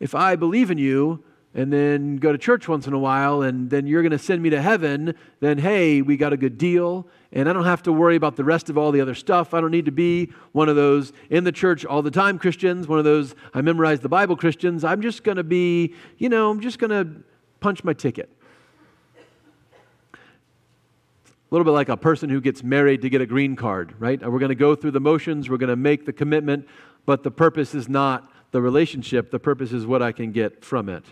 if 0.00 0.14
I 0.14 0.36
believe 0.36 0.70
in 0.70 0.78
you, 0.78 1.24
and 1.56 1.72
then 1.72 2.16
go 2.16 2.32
to 2.32 2.38
church 2.38 2.66
once 2.66 2.88
in 2.88 2.92
a 2.92 2.98
while, 2.98 3.42
and 3.42 3.70
then 3.70 3.86
you're 3.86 4.02
going 4.02 4.10
to 4.10 4.18
send 4.18 4.42
me 4.42 4.50
to 4.50 4.60
heaven, 4.60 5.14
then 5.38 5.56
hey, 5.56 6.02
we 6.02 6.16
got 6.16 6.32
a 6.32 6.36
good 6.36 6.58
deal, 6.58 7.06
and 7.32 7.48
I 7.48 7.52
don't 7.52 7.64
have 7.64 7.82
to 7.84 7.92
worry 7.92 8.16
about 8.16 8.34
the 8.34 8.42
rest 8.42 8.70
of 8.70 8.76
all 8.76 8.90
the 8.90 9.00
other 9.00 9.14
stuff. 9.14 9.54
I 9.54 9.60
don't 9.60 9.70
need 9.70 9.84
to 9.84 9.92
be 9.92 10.32
one 10.50 10.68
of 10.68 10.74
those 10.74 11.12
in 11.30 11.44
the 11.44 11.52
church 11.52 11.84
all 11.84 12.02
the 12.02 12.10
time 12.10 12.40
Christians, 12.40 12.88
one 12.88 12.98
of 12.98 13.04
those 13.04 13.36
I 13.54 13.60
memorize 13.60 14.00
the 14.00 14.08
Bible 14.08 14.36
Christians. 14.36 14.82
I'm 14.82 15.00
just 15.00 15.22
going 15.22 15.36
to 15.36 15.44
be, 15.44 15.94
you 16.18 16.28
know, 16.28 16.50
I'm 16.50 16.60
just 16.60 16.80
going 16.80 16.90
to 16.90 17.22
punch 17.60 17.84
my 17.84 17.92
ticket. 17.92 18.33
A 21.50 21.54
little 21.54 21.64
bit 21.64 21.72
like 21.72 21.88
a 21.88 21.96
person 21.96 22.30
who 22.30 22.40
gets 22.40 22.62
married 22.62 23.02
to 23.02 23.10
get 23.10 23.20
a 23.20 23.26
green 23.26 23.54
card, 23.54 23.94
right? 23.98 24.20
We're 24.20 24.38
going 24.38 24.48
to 24.48 24.54
go 24.54 24.74
through 24.74 24.92
the 24.92 25.00
motions, 25.00 25.48
we're 25.48 25.58
going 25.58 25.68
to 25.68 25.76
make 25.76 26.06
the 26.06 26.12
commitment, 26.12 26.66
but 27.06 27.22
the 27.22 27.30
purpose 27.30 27.74
is 27.74 27.88
not 27.88 28.30
the 28.50 28.60
relationship, 28.60 29.30
the 29.30 29.38
purpose 29.38 29.72
is 29.72 29.86
what 29.86 30.02
I 30.02 30.12
can 30.12 30.32
get 30.32 30.64
from 30.64 30.88
it. 30.88 31.04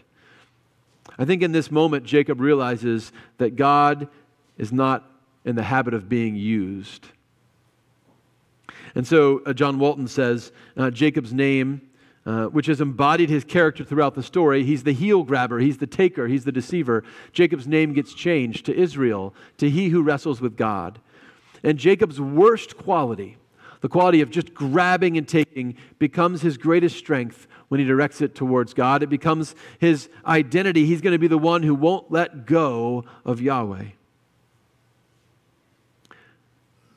I 1.19 1.25
think 1.25 1.43
in 1.43 1.53
this 1.53 1.71
moment, 1.71 2.05
Jacob 2.05 2.41
realizes 2.41 3.13
that 3.39 3.57
God 3.57 4.09
is 4.57 4.73
not 4.73 5.11
in 5.45 5.57
the 5.57 5.63
habit 5.63 5.95
of 5.95 6.09
being 6.09 6.37
used. 6.37 7.07
And 8.95 9.07
so 9.07 9.43
uh, 9.45 9.53
John 9.53 9.79
Walton 9.79 10.09
says 10.09 10.53
uh, 10.77 10.91
Jacob's 10.91 11.33
name, 11.33 11.83
uh, 12.25 12.47
which 12.47 12.67
has 12.67 12.81
embodied 12.81 13.29
his 13.29 13.45
character 13.45 13.85
throughout 13.85 14.15
the 14.15 14.23
story, 14.23 14.65
he's 14.65 14.85
the 14.85 14.93
heel 14.93 15.23
grabber, 15.25 15.59
he's 15.59 15.79
the 15.79 15.87
taker, 15.87 16.29
he's 16.29 16.45
the 16.45 16.53
deceiver. 16.53 17.03
Jacob's 17.33 17.67
name 17.67 17.93
gets 17.93 18.15
changed 18.15 18.67
to 18.67 18.75
Israel, 18.75 19.35
to 19.59 19.69
he 19.69 19.89
who 19.89 20.03
wrestles 20.03 20.41
with 20.41 20.57
God. 20.57 21.01
And 21.65 21.79
Jacob's 21.79 22.21
worst 22.21 22.77
quality, 22.77 23.39
the 23.81 23.89
quality 23.89 24.21
of 24.21 24.31
just 24.31 24.55
grabbing 24.55 25.17
and 25.17 25.27
taking, 25.27 25.77
becomes 25.99 26.43
his 26.43 26.57
greatest 26.57 26.97
strength 26.97 27.47
when 27.69 27.81
he 27.81 27.87
directs 27.87 28.21
it 28.21 28.35
towards 28.35 28.75
God. 28.75 29.03
It 29.03 29.09
becomes 29.09 29.55
his 29.79 30.09
identity. 30.27 30.87
He's 30.87 31.01
going 31.01 31.15
to 31.15 31.19
be 31.19 31.29
the 31.29 31.39
one 31.39 31.63
who 31.63 31.75
won't 31.75 32.11
let 32.13 32.47
go 32.47 33.05
of 33.25 33.41
Yahweh. 33.41 33.87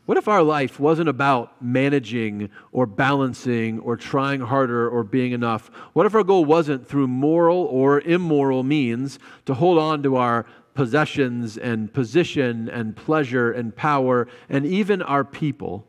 What 0.06 0.20
if 0.20 0.28
our 0.28 0.44
life 0.44 0.80
wasn't 0.80 1.10
about 1.10 1.60
managing 1.62 2.50
or 2.72 2.86
balancing 2.86 3.80
or 3.80 3.98
trying 3.98 4.42
harder 4.42 4.88
or 4.88 5.04
being 5.04 5.32
enough? 5.32 5.72
What 5.94 6.06
if 6.06 6.14
our 6.14 6.24
goal 6.24 6.46
wasn't 6.46 6.88
through 6.88 7.08
moral 7.08 7.58
or 7.58 8.02
immoral 8.02 8.62
means 8.62 9.18
to 9.46 9.56
hold 9.56 9.80
on 9.80 10.04
to 10.04 10.16
our 10.16 10.46
possessions 10.76 11.58
and 11.58 11.92
position 11.92 12.70
and 12.70 12.96
pleasure 12.96 13.52
and 13.52 13.76
power 13.76 14.28
and 14.48 14.66
even 14.68 15.02
our 15.02 15.24
people? 15.24 15.88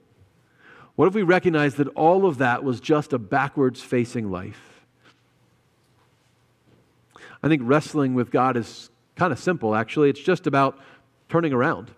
What 0.94 1.08
if 1.08 1.14
we 1.14 1.22
recognized 1.22 1.76
that 1.76 1.88
all 1.88 2.24
of 2.24 2.38
that 2.38 2.64
was 2.64 2.80
just 2.80 3.12
a 3.12 3.18
backwards 3.18 3.82
facing 3.82 4.30
life? 4.30 4.82
I 7.42 7.48
think 7.48 7.60
wrestling 7.64 8.14
with 8.14 8.30
God 8.30 8.56
is 8.56 8.88
kind 9.14 9.30
of 9.30 9.38
simple, 9.38 9.74
actually. 9.74 10.08
It's 10.08 10.20
just 10.20 10.46
about 10.46 10.78
turning 11.28 11.52
around. 11.52 11.90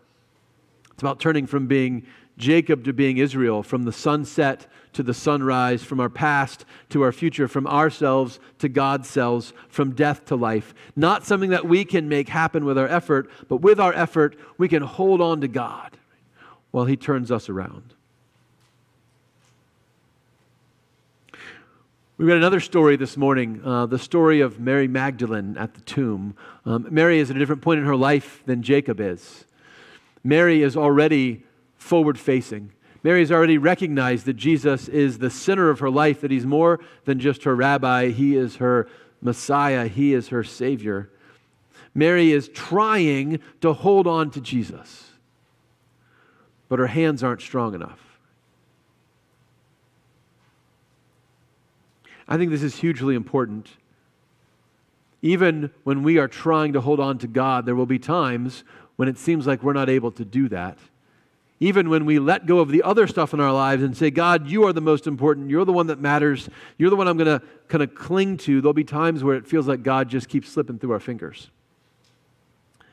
It's 0.98 1.02
about 1.04 1.20
turning 1.20 1.46
from 1.46 1.68
being 1.68 2.08
Jacob 2.38 2.82
to 2.82 2.92
being 2.92 3.18
Israel, 3.18 3.62
from 3.62 3.84
the 3.84 3.92
sunset 3.92 4.66
to 4.94 5.04
the 5.04 5.14
sunrise, 5.14 5.84
from 5.84 6.00
our 6.00 6.08
past 6.08 6.64
to 6.88 7.02
our 7.02 7.12
future, 7.12 7.46
from 7.46 7.68
ourselves 7.68 8.40
to 8.58 8.68
God's 8.68 9.08
selves, 9.08 9.52
from 9.68 9.94
death 9.94 10.24
to 10.24 10.34
life. 10.34 10.74
Not 10.96 11.24
something 11.24 11.50
that 11.50 11.68
we 11.68 11.84
can 11.84 12.08
make 12.08 12.28
happen 12.28 12.64
with 12.64 12.76
our 12.76 12.88
effort, 12.88 13.30
but 13.46 13.58
with 13.58 13.78
our 13.78 13.92
effort, 13.92 14.36
we 14.58 14.66
can 14.66 14.82
hold 14.82 15.20
on 15.20 15.40
to 15.42 15.46
God 15.46 15.96
while 16.72 16.86
He 16.86 16.96
turns 16.96 17.30
us 17.30 17.48
around. 17.48 17.94
We've 22.16 22.26
got 22.26 22.38
another 22.38 22.58
story 22.58 22.96
this 22.96 23.16
morning, 23.16 23.62
uh, 23.64 23.86
the 23.86 24.00
story 24.00 24.40
of 24.40 24.58
Mary 24.58 24.88
Magdalene 24.88 25.56
at 25.56 25.74
the 25.74 25.80
tomb. 25.82 26.34
Um, 26.66 26.88
Mary 26.90 27.20
is 27.20 27.30
at 27.30 27.36
a 27.36 27.38
different 27.38 27.62
point 27.62 27.78
in 27.78 27.86
her 27.86 27.94
life 27.94 28.42
than 28.46 28.64
Jacob 28.64 28.98
is. 28.98 29.44
Mary 30.28 30.62
is 30.62 30.76
already 30.76 31.42
forward 31.78 32.18
facing. 32.18 32.70
Mary 33.02 33.20
has 33.20 33.32
already 33.32 33.56
recognized 33.56 34.26
that 34.26 34.34
Jesus 34.34 34.86
is 34.86 35.16
the 35.16 35.30
center 35.30 35.70
of 35.70 35.78
her 35.78 35.88
life, 35.88 36.20
that 36.20 36.30
he's 36.30 36.44
more 36.44 36.80
than 37.06 37.18
just 37.18 37.44
her 37.44 37.56
rabbi, 37.56 38.10
he 38.10 38.36
is 38.36 38.56
her 38.56 38.86
Messiah, 39.22 39.88
he 39.88 40.12
is 40.12 40.28
her 40.28 40.44
Savior. 40.44 41.10
Mary 41.94 42.30
is 42.30 42.50
trying 42.50 43.40
to 43.62 43.72
hold 43.72 44.06
on 44.06 44.30
to 44.32 44.40
Jesus, 44.42 45.12
but 46.68 46.78
her 46.78 46.88
hands 46.88 47.22
aren't 47.22 47.40
strong 47.40 47.74
enough. 47.74 48.18
I 52.28 52.36
think 52.36 52.50
this 52.50 52.62
is 52.62 52.76
hugely 52.76 53.14
important. 53.14 53.70
Even 55.22 55.70
when 55.84 56.02
we 56.02 56.18
are 56.18 56.28
trying 56.28 56.74
to 56.74 56.82
hold 56.82 57.00
on 57.00 57.16
to 57.16 57.26
God, 57.26 57.64
there 57.64 57.74
will 57.74 57.86
be 57.86 57.98
times 57.98 58.62
when 58.98 59.08
it 59.08 59.16
seems 59.16 59.46
like 59.46 59.62
we're 59.62 59.72
not 59.72 59.88
able 59.88 60.10
to 60.10 60.24
do 60.24 60.48
that. 60.48 60.76
Even 61.60 61.88
when 61.88 62.04
we 62.04 62.18
let 62.18 62.46
go 62.46 62.58
of 62.58 62.68
the 62.68 62.82
other 62.82 63.06
stuff 63.06 63.32
in 63.32 63.38
our 63.38 63.52
lives 63.52 63.80
and 63.80 63.96
say, 63.96 64.10
God, 64.10 64.48
you 64.48 64.64
are 64.64 64.72
the 64.72 64.80
most 64.80 65.06
important. 65.06 65.50
You're 65.50 65.64
the 65.64 65.72
one 65.72 65.86
that 65.86 66.00
matters. 66.00 66.48
You're 66.78 66.90
the 66.90 66.96
one 66.96 67.06
I'm 67.06 67.16
going 67.16 67.40
to 67.40 67.46
kind 67.68 67.84
of 67.84 67.94
cling 67.94 68.38
to. 68.38 68.60
There'll 68.60 68.72
be 68.72 68.82
times 68.82 69.22
where 69.22 69.36
it 69.36 69.46
feels 69.46 69.68
like 69.68 69.84
God 69.84 70.08
just 70.08 70.28
keeps 70.28 70.48
slipping 70.48 70.80
through 70.80 70.90
our 70.90 71.00
fingers. 71.00 71.48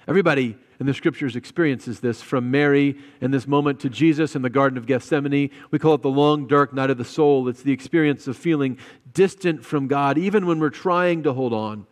Everybody 0.07 0.55
in 0.79 0.85
the 0.85 0.93
scriptures 0.93 1.35
experiences 1.35 2.01
this 2.01 2.21
from 2.21 2.51
Mary 2.51 2.99
in 3.19 3.31
this 3.31 3.47
moment 3.47 3.79
to 3.79 3.89
Jesus 3.89 4.35
in 4.35 4.43
the 4.43 4.49
Garden 4.51 4.77
of 4.77 4.85
Gethsemane. 4.85 5.49
We 5.71 5.79
call 5.79 5.95
it 5.95 6.03
the 6.03 6.09
long, 6.09 6.45
dark 6.45 6.71
night 6.71 6.91
of 6.91 6.99
the 6.99 7.05
soul. 7.05 7.47
It's 7.47 7.63
the 7.63 7.73
experience 7.73 8.27
of 8.27 8.37
feeling 8.37 8.77
distant 9.11 9.65
from 9.65 9.87
God, 9.87 10.19
even 10.19 10.45
when 10.45 10.59
we're 10.59 10.69
trying 10.69 11.23
to 11.23 11.33
hold 11.33 11.51
on. 11.51 11.87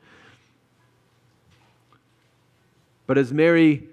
But 3.07 3.17
as 3.17 3.33
Mary 3.33 3.89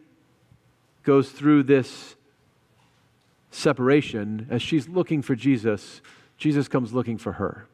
goes 1.03 1.31
through 1.31 1.65
this 1.65 2.17
separation, 3.51 4.47
as 4.51 4.63
she's 4.63 4.89
looking 4.89 5.23
for 5.23 5.35
Jesus, 5.35 6.01
Jesus 6.37 6.69
comes 6.69 6.93
looking 6.93 7.19
for 7.19 7.33
her. 7.33 7.67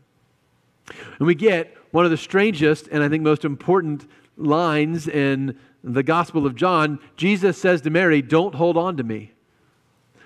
And 1.19 1.27
we 1.27 1.35
get 1.35 1.77
one 1.91 2.05
of 2.05 2.11
the 2.11 2.17
strangest 2.17 2.89
and 2.89 3.03
I 3.03 3.09
think 3.09 3.23
most 3.23 3.45
important 3.45 4.09
lines 4.37 5.09
in 5.09 5.59
the 5.83 6.03
Gospel 6.03 6.47
of 6.47 6.55
John. 6.55 6.99
Jesus 7.17 7.59
says 7.59 7.81
to 7.83 7.91
Mary, 7.91 8.23
Don't 8.23 8.55
hold 8.55 8.77
on 8.77 8.97
to 8.97 9.03
me. 9.03 9.33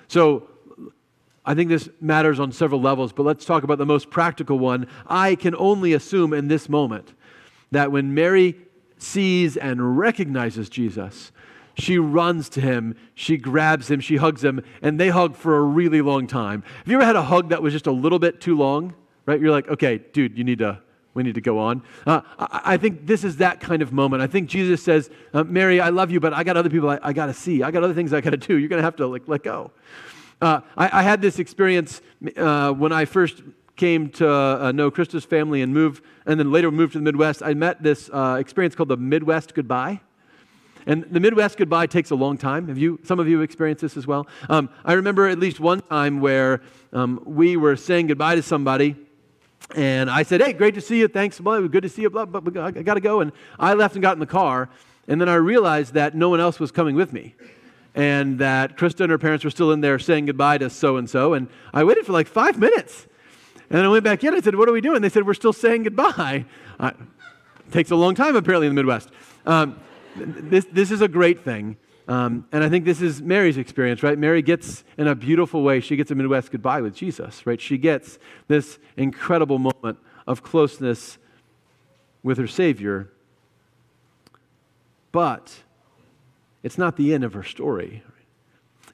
So 0.09 0.49
I 1.45 1.55
think 1.55 1.69
this 1.69 1.89
matters 2.01 2.41
on 2.41 2.53
several 2.53 2.81
levels, 2.81 3.13
but 3.13 3.25
let's 3.25 3.45
talk 3.45 3.63
about 3.63 3.79
the 3.79 3.87
most 3.87 4.11
practical 4.11 4.59
one. 4.59 4.87
I 5.07 5.35
can 5.35 5.55
only 5.55 5.93
assume 5.93 6.33
in 6.33 6.49
this 6.49 6.69
moment 6.69 7.15
that 7.71 7.93
when 7.93 8.15
Mary 8.15 8.57
sees 8.99 9.57
and 9.57 9.99
recognizes 9.99 10.69
Jesus, 10.69 11.33
she 11.81 11.99
runs 11.99 12.49
to 12.51 12.61
him, 12.61 12.97
she 13.15 13.37
grabs 13.37 13.91
him, 13.91 14.01
she 14.01 14.17
hugs 14.17 14.45
him, 14.45 14.63
and 14.83 14.99
they 14.99 15.09
hug 15.09 15.37
for 15.37 15.57
a 15.57 15.63
really 15.63 16.01
long 16.01 16.27
time. 16.27 16.63
Have 16.79 16.89
you 16.89 16.97
ever 16.97 17.05
had 17.05 17.17
a 17.17 17.23
hug 17.23 17.51
that 17.51 17.63
was 17.63 17.73
just 17.73 17.87
a 17.87 17.93
little 17.93 18.19
bit 18.19 18.41
too 18.41 18.57
long? 18.57 18.95
Right? 19.27 19.41
You're 19.41 19.51
like, 19.51 19.69
okay, 19.69 19.99
dude, 19.99 20.37
you 20.37 20.45
need 20.45 20.59
to, 20.59 20.81
we 21.15 21.23
need 21.23 21.35
to 21.35 21.41
go 21.41 21.59
on. 21.59 21.83
Uh, 22.07 22.23
I, 22.39 22.61
I, 22.65 22.77
think 22.77 23.07
this 23.07 23.25
is 23.25 23.37
that 23.39 23.61
kind 23.61 23.83
of 23.83 23.93
moment. 23.93 24.23
I 24.23 24.27
think 24.27 24.49
Jesus 24.49 24.83
says, 24.83 25.11
uh, 25.33 25.45
Mary, 25.45 25.81
I 25.81 25.91
love 25.91 26.11
you, 26.11 26.21
but 26.21 26.33
I 26.33 26.43
got 26.43 26.57
other 26.57 26.71
people 26.71 26.91
I, 26.91 26.99
I 27.03 27.13
got 27.13 27.27
to 27.27 27.35
see. 27.35 27.63
I 27.63 27.71
got 27.71 27.85
other 27.85 27.95
things 27.95 28.13
I 28.13 28.21
got 28.21 28.31
to 28.31 28.37
do. 28.37 28.57
You're 28.57 28.69
going 28.69 28.81
to 28.81 28.85
have 28.85 28.97
to 28.97 29.07
like 29.07 29.29
let 29.29 29.43
go. 29.43 29.71
Uh, 30.41 30.61
I, 30.77 31.01
I, 31.01 31.03
had 31.03 31.21
this 31.21 31.39
experience 31.39 32.01
uh, 32.37 32.73
when 32.73 32.93
I 32.93 33.05
first 33.05 33.43
came 33.77 34.09
to 34.11 34.31
uh, 34.31 34.73
know 34.73 34.91
Krista's 34.91 35.25
family 35.25 35.61
and 35.61 35.73
moved, 35.73 36.03
and 36.25 36.41
then 36.41 36.51
later 36.51 36.71
moved 36.71 36.93
to 36.95 36.99
the 36.99 37.05
Midwest. 37.05 37.43
I 37.43 37.53
met 37.53 37.83
this 37.83 38.09
uh, 38.11 38.39
experience 38.41 38.75
called 38.75 38.89
the 38.89 38.97
Midwest 38.97 39.55
Goodbye. 39.55 40.01
And 40.87 41.05
the 41.11 41.21
Midwest 41.21 41.59
goodbye 41.59 41.87
takes 41.87 42.11
a 42.11 42.15
long 42.15 42.39
time. 42.39 42.69
Have 42.69 42.79
you, 42.79 42.99
some 43.05 43.21
of 43.21 43.29
you 43.29 43.43
experienced 43.43 43.83
this 43.83 43.97
as 43.97 44.07
well? 44.07 44.27
Um, 44.49 44.71
I 44.85 44.95
remember 44.95 45.29
at 45.29 45.39
least 45.39 45.61
one 45.61 45.81
time 45.83 46.21
where 46.21 46.63
um, 46.93 47.21
we 47.25 47.57
were 47.57 47.77
saying 47.77 48.07
goodbye 48.09 48.35
to 48.37 48.43
somebody, 48.43 48.97
And 49.75 50.11
I 50.11 50.23
said, 50.23 50.41
hey, 50.41 50.53
great 50.53 50.75
to 50.75 50.81
see 50.81 50.99
you. 50.99 51.09
Thanks. 51.09 51.39
Good 51.39 51.83
to 51.83 51.89
see 51.89 52.03
you. 52.03 52.11
Blah, 52.11 52.27
I 52.57 52.71
got 52.71 52.95
to 52.95 53.01
go. 53.01 53.21
And 53.21 53.33
I 53.59 53.75
left 53.75 53.95
and 53.95 54.03
got 54.03 54.15
in 54.15 54.21
the 54.21 54.27
car. 54.27 54.69
And 55.07 55.21
then 55.21 55.29
I 55.29 55.35
realized 55.35 55.95
that 55.95 56.15
no 56.15 56.29
one 56.29 56.41
else 56.41 56.59
was 56.59 56.71
coming 56.71 56.97
with 56.97 57.13
me. 57.13 57.35
And 57.95 58.39
that 58.39 58.77
Krista 58.77 59.01
and 59.01 59.11
her 59.11 59.19
parents 59.19 59.45
were 59.45 59.51
still 59.51 59.73
in 59.73 59.81
there 59.81 59.99
saying 59.99 60.27
goodbye 60.27 60.59
to 60.59 60.71
so 60.71 60.97
and 60.97 61.11
so. 61.11 61.35
And 61.35 61.49
I 61.73 61.85
waited 61.85 62.07
for 62.07 62.13
like 62.13 62.27
five 62.27 62.59
minutes. 62.59 63.07
And 63.69 63.79
then 63.79 63.85
I 63.85 63.89
went 63.89 64.05
back 64.05 64.25
in. 64.25 64.35
I 64.35 64.41
said, 64.41 64.55
What 64.55 64.69
are 64.69 64.73
we 64.73 64.81
doing? 64.81 65.03
They 65.03 65.09
said, 65.09 65.27
We're 65.27 65.35
still 65.35 65.53
saying 65.53 65.85
goodbye. 65.85 66.45
Uh, 66.79 66.93
takes 67.71 67.91
a 67.91 67.97
long 67.97 68.15
time, 68.15 68.37
apparently, 68.37 68.67
in 68.67 68.75
the 68.75 68.81
Midwest. 68.81 69.11
Um, 69.47 69.81
this, 70.17 70.67
this 70.73 70.91
is 70.91 71.01
a 71.01 71.09
great 71.09 71.45
thing. 71.45 71.77
Um, 72.09 72.47
and 72.51 72.65
I 72.65 72.69
think 72.69 72.85
this 72.85 73.01
is 73.01 73.23
Mary's 73.23 73.57
experience, 73.57 74.03
right? 74.03 74.19
Mary 74.19 74.43
gets, 74.43 74.83
in 74.99 75.07
a 75.07 75.15
beautiful 75.15 75.63
way, 75.63 75.79
she 75.81 75.95
gets 75.95 76.11
a 76.11 76.15
Midwest 76.15 76.51
goodbye 76.51 76.81
with 76.81 76.95
Jesus, 76.95 77.47
right? 77.47 77.61
She 77.61 77.79
gets 77.79 78.19
this 78.49 78.79
incredible 78.97 79.59
moment 79.59 79.99
of 80.27 80.43
closeness 80.43 81.19
with 82.23 82.39
her 82.39 82.49
Savior. 82.49 83.11
But 85.13 85.63
it's 86.63 86.79
not 86.79 86.97
the 86.97 87.15
end 87.15 87.25
of 87.25 87.33
her 87.35 87.45
story. 87.45 88.03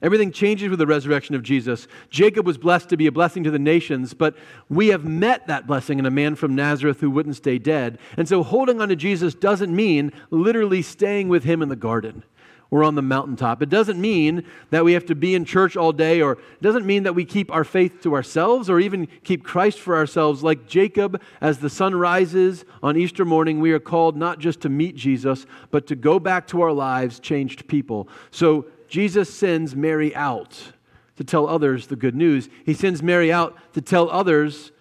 Everything 0.01 0.31
changes 0.31 0.69
with 0.69 0.79
the 0.79 0.87
resurrection 0.87 1.35
of 1.35 1.43
Jesus. 1.43 1.87
Jacob 2.09 2.45
was 2.45 2.57
blessed 2.57 2.89
to 2.89 2.97
be 2.97 3.07
a 3.07 3.11
blessing 3.11 3.43
to 3.43 3.51
the 3.51 3.59
nations, 3.59 4.13
but 4.13 4.35
we 4.69 4.87
have 4.89 5.05
met 5.05 5.47
that 5.47 5.67
blessing 5.67 5.99
in 5.99 6.05
a 6.05 6.11
man 6.11 6.35
from 6.35 6.55
Nazareth 6.55 6.99
who 6.99 7.09
wouldn't 7.09 7.35
stay 7.35 7.57
dead. 7.57 7.97
And 8.15 8.27
so 8.27 8.43
holding 8.43 8.81
on 8.81 8.89
to 8.89 8.95
Jesus 8.95 9.33
doesn't 9.33 9.75
mean 9.75 10.11
literally 10.29 10.81
staying 10.81 11.29
with 11.29 11.43
him 11.43 11.61
in 11.61 11.69
the 11.69 11.75
garden 11.75 12.23
or 12.69 12.83
on 12.83 12.95
the 12.95 13.01
mountaintop. 13.01 13.61
It 13.61 13.69
doesn't 13.69 13.99
mean 13.99 14.43
that 14.71 14.83
we 14.83 14.93
have 14.93 15.05
to 15.05 15.15
be 15.15 15.35
in 15.35 15.45
church 15.45 15.77
all 15.77 15.91
day, 15.93 16.21
or 16.21 16.33
it 16.33 16.61
doesn't 16.61 16.85
mean 16.85 17.03
that 17.03 17.13
we 17.13 17.25
keep 17.25 17.51
our 17.51 17.63
faith 17.63 18.01
to 18.01 18.13
ourselves 18.13 18.69
or 18.69 18.79
even 18.79 19.07
keep 19.23 19.43
Christ 19.43 19.79
for 19.79 19.95
ourselves. 19.95 20.43
Like 20.43 20.67
Jacob, 20.67 21.21
as 21.39 21.59
the 21.59 21.69
sun 21.69 21.95
rises 21.95 22.65
on 22.83 22.97
Easter 22.97 23.25
morning, 23.25 23.59
we 23.59 23.71
are 23.71 23.79
called 23.79 24.17
not 24.17 24.39
just 24.39 24.61
to 24.61 24.69
meet 24.69 24.95
Jesus, 24.95 25.45
but 25.71 25.87
to 25.87 25.95
go 25.95 26.19
back 26.19 26.47
to 26.47 26.61
our 26.61 26.73
lives 26.73 27.19
changed 27.19 27.67
people. 27.67 28.09
So 28.31 28.65
Jesus 28.87 29.33
sends 29.33 29.75
Mary 29.75 30.15
out 30.15 30.71
to 31.17 31.23
tell 31.23 31.47
others 31.47 31.87
the 31.87 31.95
good 31.95 32.15
news. 32.15 32.49
He 32.65 32.73
sends 32.73 33.03
Mary 33.03 33.31
out 33.31 33.57
to 33.73 33.81
tell 33.81 34.09
others 34.09 34.71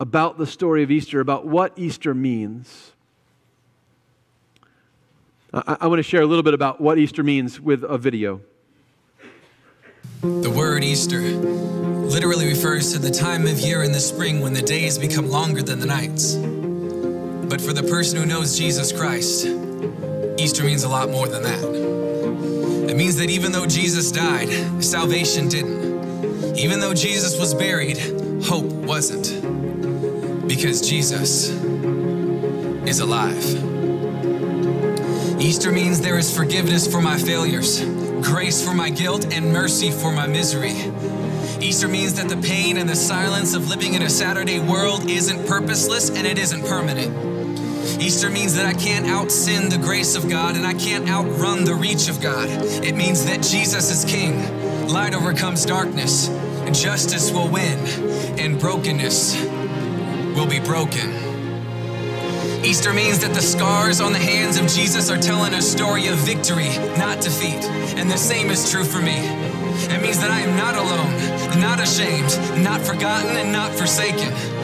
about 0.00 0.38
the 0.38 0.46
story 0.46 0.82
of 0.82 0.90
Easter, 0.90 1.20
about 1.20 1.46
what 1.46 1.72
Easter 1.76 2.14
means. 2.14 2.92
I, 5.52 5.78
I 5.80 5.86
want 5.86 5.98
to 5.98 6.02
share 6.02 6.22
a 6.22 6.26
little 6.26 6.42
bit 6.42 6.54
about 6.54 6.80
what 6.80 6.98
Easter 6.98 7.22
means 7.22 7.60
with 7.60 7.82
a 7.82 7.98
video. 7.98 8.40
The 10.20 10.50
word 10.50 10.84
Easter 10.84 11.20
literally 11.20 12.48
refers 12.48 12.92
to 12.92 12.98
the 12.98 13.10
time 13.10 13.46
of 13.46 13.58
year 13.58 13.82
in 13.82 13.92
the 13.92 14.00
spring 14.00 14.40
when 14.40 14.52
the 14.52 14.62
days 14.62 14.98
become 14.98 15.28
longer 15.28 15.62
than 15.62 15.80
the 15.80 15.86
nights. 15.86 16.34
But 17.48 17.60
for 17.60 17.72
the 17.72 17.82
person 17.82 18.18
who 18.18 18.26
knows 18.26 18.58
Jesus 18.58 18.92
Christ, 18.92 19.46
Easter 20.38 20.64
means 20.64 20.84
a 20.84 20.88
lot 20.88 21.08
more 21.08 21.28
than 21.28 21.42
that. 21.42 22.57
It 22.88 22.96
means 22.96 23.16
that 23.16 23.28
even 23.28 23.52
though 23.52 23.66
Jesus 23.66 24.10
died, 24.10 24.48
salvation 24.82 25.48
didn't. 25.48 26.56
Even 26.56 26.80
though 26.80 26.94
Jesus 26.94 27.38
was 27.38 27.54
buried, 27.54 27.98
hope 28.42 28.64
wasn't. 28.64 30.48
Because 30.48 30.80
Jesus 30.80 31.50
is 32.88 33.00
alive. 33.00 33.44
Easter 35.38 35.70
means 35.70 36.00
there 36.00 36.18
is 36.18 36.34
forgiveness 36.34 36.90
for 36.90 37.02
my 37.02 37.18
failures, 37.18 37.84
grace 38.22 38.64
for 38.64 38.74
my 38.74 38.88
guilt, 38.88 39.32
and 39.34 39.52
mercy 39.52 39.90
for 39.90 40.10
my 40.10 40.26
misery. 40.26 40.72
Easter 41.60 41.88
means 41.88 42.14
that 42.14 42.30
the 42.30 42.38
pain 42.38 42.78
and 42.78 42.88
the 42.88 42.96
silence 42.96 43.54
of 43.54 43.68
living 43.68 43.92
in 43.94 44.02
a 44.02 44.10
Saturday 44.10 44.60
world 44.60 45.10
isn't 45.10 45.46
purposeless 45.46 46.08
and 46.08 46.26
it 46.26 46.38
isn't 46.38 46.64
permanent. 46.64 47.27
Easter 48.00 48.30
means 48.30 48.54
that 48.54 48.64
I 48.64 48.74
can't 48.74 49.06
out 49.06 49.30
sin 49.30 49.68
the 49.68 49.78
grace 49.78 50.14
of 50.14 50.28
God 50.28 50.56
and 50.56 50.66
I 50.66 50.74
can't 50.74 51.08
outrun 51.08 51.64
the 51.64 51.74
reach 51.74 52.08
of 52.08 52.20
God. 52.20 52.48
It 52.48 52.94
means 52.94 53.24
that 53.24 53.42
Jesus 53.42 53.90
is 53.90 54.04
King. 54.04 54.88
Light 54.88 55.14
overcomes 55.14 55.66
darkness, 55.66 56.28
justice 56.72 57.32
will 57.32 57.48
win, 57.48 57.78
and 58.38 58.60
brokenness 58.60 59.36
will 60.36 60.46
be 60.46 60.60
broken. 60.60 61.10
Easter 62.64 62.92
means 62.92 63.18
that 63.20 63.34
the 63.34 63.42
scars 63.42 64.00
on 64.00 64.12
the 64.12 64.18
hands 64.18 64.58
of 64.58 64.66
Jesus 64.68 65.10
are 65.10 65.18
telling 65.18 65.54
a 65.54 65.62
story 65.62 66.06
of 66.06 66.16
victory, 66.18 66.68
not 66.98 67.20
defeat. 67.20 67.64
And 67.98 68.10
the 68.10 68.16
same 68.16 68.50
is 68.50 68.70
true 68.70 68.84
for 68.84 69.00
me. 69.00 69.16
It 69.90 70.02
means 70.02 70.20
that 70.20 70.30
I 70.30 70.40
am 70.40 70.56
not 70.56 70.74
alone, 70.74 71.60
not 71.60 71.80
ashamed, 71.80 72.62
not 72.62 72.80
forgotten, 72.80 73.36
and 73.36 73.52
not 73.52 73.72
forsaken. 73.72 74.57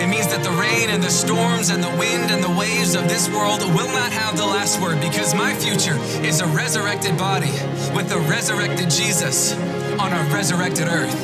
It 0.00 0.08
means 0.08 0.28
that 0.28 0.42
the 0.42 0.50
rain 0.50 0.90
and 0.90 1.02
the 1.02 1.10
storms 1.10 1.70
and 1.70 1.82
the 1.82 1.94
wind 1.98 2.30
and 2.30 2.42
the 2.42 2.50
waves 2.50 2.94
of 2.94 3.08
this 3.08 3.28
world 3.30 3.60
will 3.62 3.88
not 3.88 4.12
have 4.12 4.36
the 4.36 4.46
last 4.46 4.80
word 4.80 5.00
because 5.00 5.34
my 5.34 5.54
future 5.54 5.96
is 6.24 6.40
a 6.40 6.46
resurrected 6.46 7.16
body 7.16 7.50
with 7.94 8.08
the 8.08 8.18
resurrected 8.28 8.90
Jesus 8.90 9.54
on 9.98 10.12
a 10.12 10.22
resurrected 10.34 10.88
earth. 10.88 11.14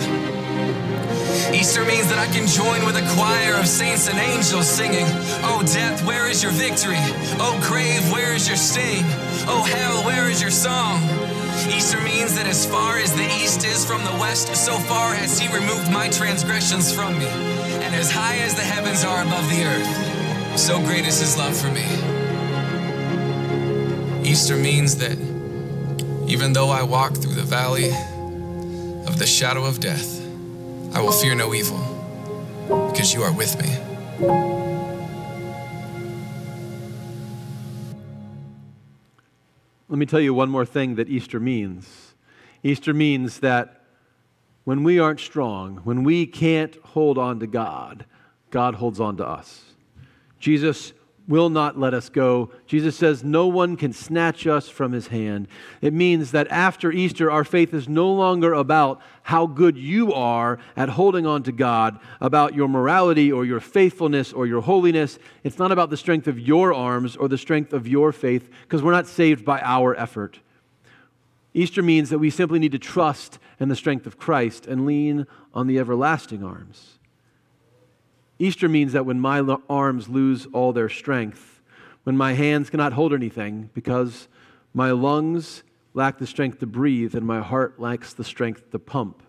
Easter 1.53 1.85
means 1.85 2.09
that 2.09 2.19
I 2.19 2.27
can 2.27 2.47
join 2.47 2.85
with 2.87 2.97
a 2.97 3.07
choir 3.15 3.55
of 3.55 3.67
saints 3.67 4.09
and 4.09 4.19
angels 4.19 4.69
singing, 4.69 5.07
Oh, 5.43 5.63
death, 5.67 6.05
where 6.05 6.29
is 6.29 6.43
your 6.43 6.53
victory? 6.53 6.99
Oh, 7.39 7.59
grave, 7.63 8.11
where 8.11 8.35
is 8.35 8.49
your 8.49 8.57
sting? 8.57 9.05
Oh, 9.47 9.63
hell, 9.63 10.05
where 10.05 10.29
is 10.31 10.41
your 10.41 10.51
song? 10.51 11.03
Easter 11.71 12.01
means 12.01 12.35
that 12.35 12.47
as 12.47 12.67
far 12.67 12.99
as 12.99 13.15
the 13.15 13.27
east 13.43 13.65
is 13.65 13.85
from 13.85 14.05
the 14.05 14.17
west, 14.21 14.55
so 14.57 14.79
far 14.79 15.15
has 15.15 15.39
he 15.39 15.47
removed 15.55 15.91
my 15.91 16.09
transgressions 16.09 16.93
from 16.93 17.19
me. 17.19 17.27
As 17.95 18.11
high 18.11 18.37
as 18.39 18.55
the 18.55 18.61
heavens 18.61 19.03
are 19.05 19.23
above 19.23 19.49
the 19.49 19.65
earth, 19.65 20.59
so 20.59 20.79
great 20.81 21.07
is 21.07 21.21
his 21.21 21.39
love 21.39 21.57
for 21.57 21.69
me. 21.71 21.85
Easter 24.29 24.57
means 24.57 24.97
that 24.97 25.17
even 26.29 26.53
though 26.53 26.69
I 26.69 26.83
walk 26.83 27.15
through 27.15 27.35
the 27.35 27.43
valley 27.43 27.91
of 29.07 29.19
the 29.19 29.27
shadow 29.27 29.65
of 29.65 29.81
death, 29.81 30.21
I 30.95 31.01
will 31.01 31.13
fear 31.13 31.35
no 31.35 31.55
evil, 31.55 31.79
because 32.91 33.15
you 33.15 33.23
are 33.23 33.33
with 33.33 33.57
me. 33.63 33.71
Let 39.89 39.99
me 39.99 40.05
tell 40.05 40.21
you 40.21 40.35
one 40.35 40.51
more 40.51 40.67
thing 40.67 40.97
that 40.97 41.09
Easter 41.09 41.39
means. 41.41 42.15
Easter 42.63 42.93
means 42.93 43.39
that 43.41 43.84
when 44.65 44.83
we 44.83 44.99
aren't 44.99 45.21
strong, 45.21 45.77
when 45.85 46.05
we 46.05 46.27
can't 46.27 46.77
hold 46.83 47.19
on 47.19 47.41
to 47.41 47.47
God, 47.47 48.07
God 48.51 48.75
holds 48.75 49.01
on 49.01 49.17
to 49.19 49.27
us. 49.27 49.63
Jesus 50.39 50.93
will 51.27 51.49
not 51.49 51.79
let 51.79 51.95
us 51.95 52.09
go. 52.09 52.51
Jesus 52.67 52.97
says, 52.97 53.25
No 53.25 53.47
one 53.47 53.77
can 53.77 53.93
snatch 53.93 54.47
us 54.47 54.69
from 54.69 54.93
his 54.93 55.09
hand. 55.09 55.49
It 55.81 55.93
means 55.93 56.33
that 56.33 56.49
after 56.49 56.93
Easter, 56.93 57.31
our 57.31 57.45
faith 57.45 57.73
is 57.73 57.89
no 57.89 58.13
longer 58.13 58.53
about 58.53 59.01
how 59.23 59.47
good 59.47 59.79
you 59.79 60.13
are 60.13 60.59
at 60.77 60.91
holding 60.91 61.27
on 61.27 61.43
to 61.45 61.53
God, 61.53 61.99
about 62.21 62.55
your 62.55 62.69
morality 62.69 63.33
or 63.33 63.45
your 63.45 63.61
faithfulness 63.61 64.33
or 64.33 64.47
your 64.47 64.61
holiness. 64.61 65.19
It's 65.43 65.59
not 65.59 65.73
about 65.73 65.91
the 65.91 65.97
strength 65.97 66.27
of 66.27 66.39
your 66.39 66.75
arms 66.75 67.17
or 67.17 67.29
the 67.29 67.39
strength 67.39 67.73
of 67.73 67.89
your 67.89 68.13
faith, 68.13 68.51
because 68.63 68.83
we're 68.83 68.93
not 68.93 69.07
saved 69.07 69.45
by 69.45 69.61
our 69.61 69.97
effort. 69.97 70.41
Easter 71.55 71.83
means 71.83 72.11
that 72.11 72.19
we 72.19 72.31
simply 72.31 72.59
need 72.59 72.73
to 72.73 72.79
trust 72.79 73.39
in 73.65 73.71
the 73.71 73.75
strength 73.75 74.07
of 74.07 74.19
Christ 74.19 74.67
and 74.67 74.85
lean 74.85 75.27
on 75.55 75.67
the 75.67 75.79
everlasting 75.79 76.45
arms. 76.45 76.99
Easter 78.39 78.69
means 78.69 78.93
that 78.93 79.07
when 79.07 79.19
my 79.19 79.41
arms 79.71 80.07
lose 80.07 80.47
all 80.53 80.75
their 80.75 80.91
strength, 80.91 81.63
when 82.03 82.15
my 82.15 82.35
hands 82.35 82.69
cannot 82.69 82.93
hold 82.93 83.15
anything 83.15 83.71
because 83.73 84.29
my 84.75 84.91
lungs 84.91 85.63
lack 85.95 86.19
the 86.19 86.27
strength 86.27 86.59
to 86.59 86.67
breathe 86.67 87.15
and 87.15 87.27
my 87.27 87.41
heart 87.41 87.81
lacks 87.81 88.13
the 88.13 88.23
strength 88.23 88.71
to 88.71 88.79
pump, 88.79 89.23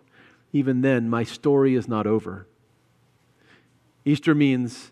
even 0.52 0.82
then 0.82 1.08
my 1.08 1.24
story 1.24 1.74
is 1.74 1.88
not 1.88 2.06
over. 2.06 2.46
Easter 4.04 4.34
means 4.34 4.90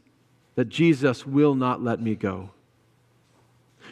that 0.55 0.71
Jesus 0.71 1.27
will 1.27 1.55
not 1.55 1.83
let 1.83 2.01
me 2.01 2.15
go. 2.15 2.49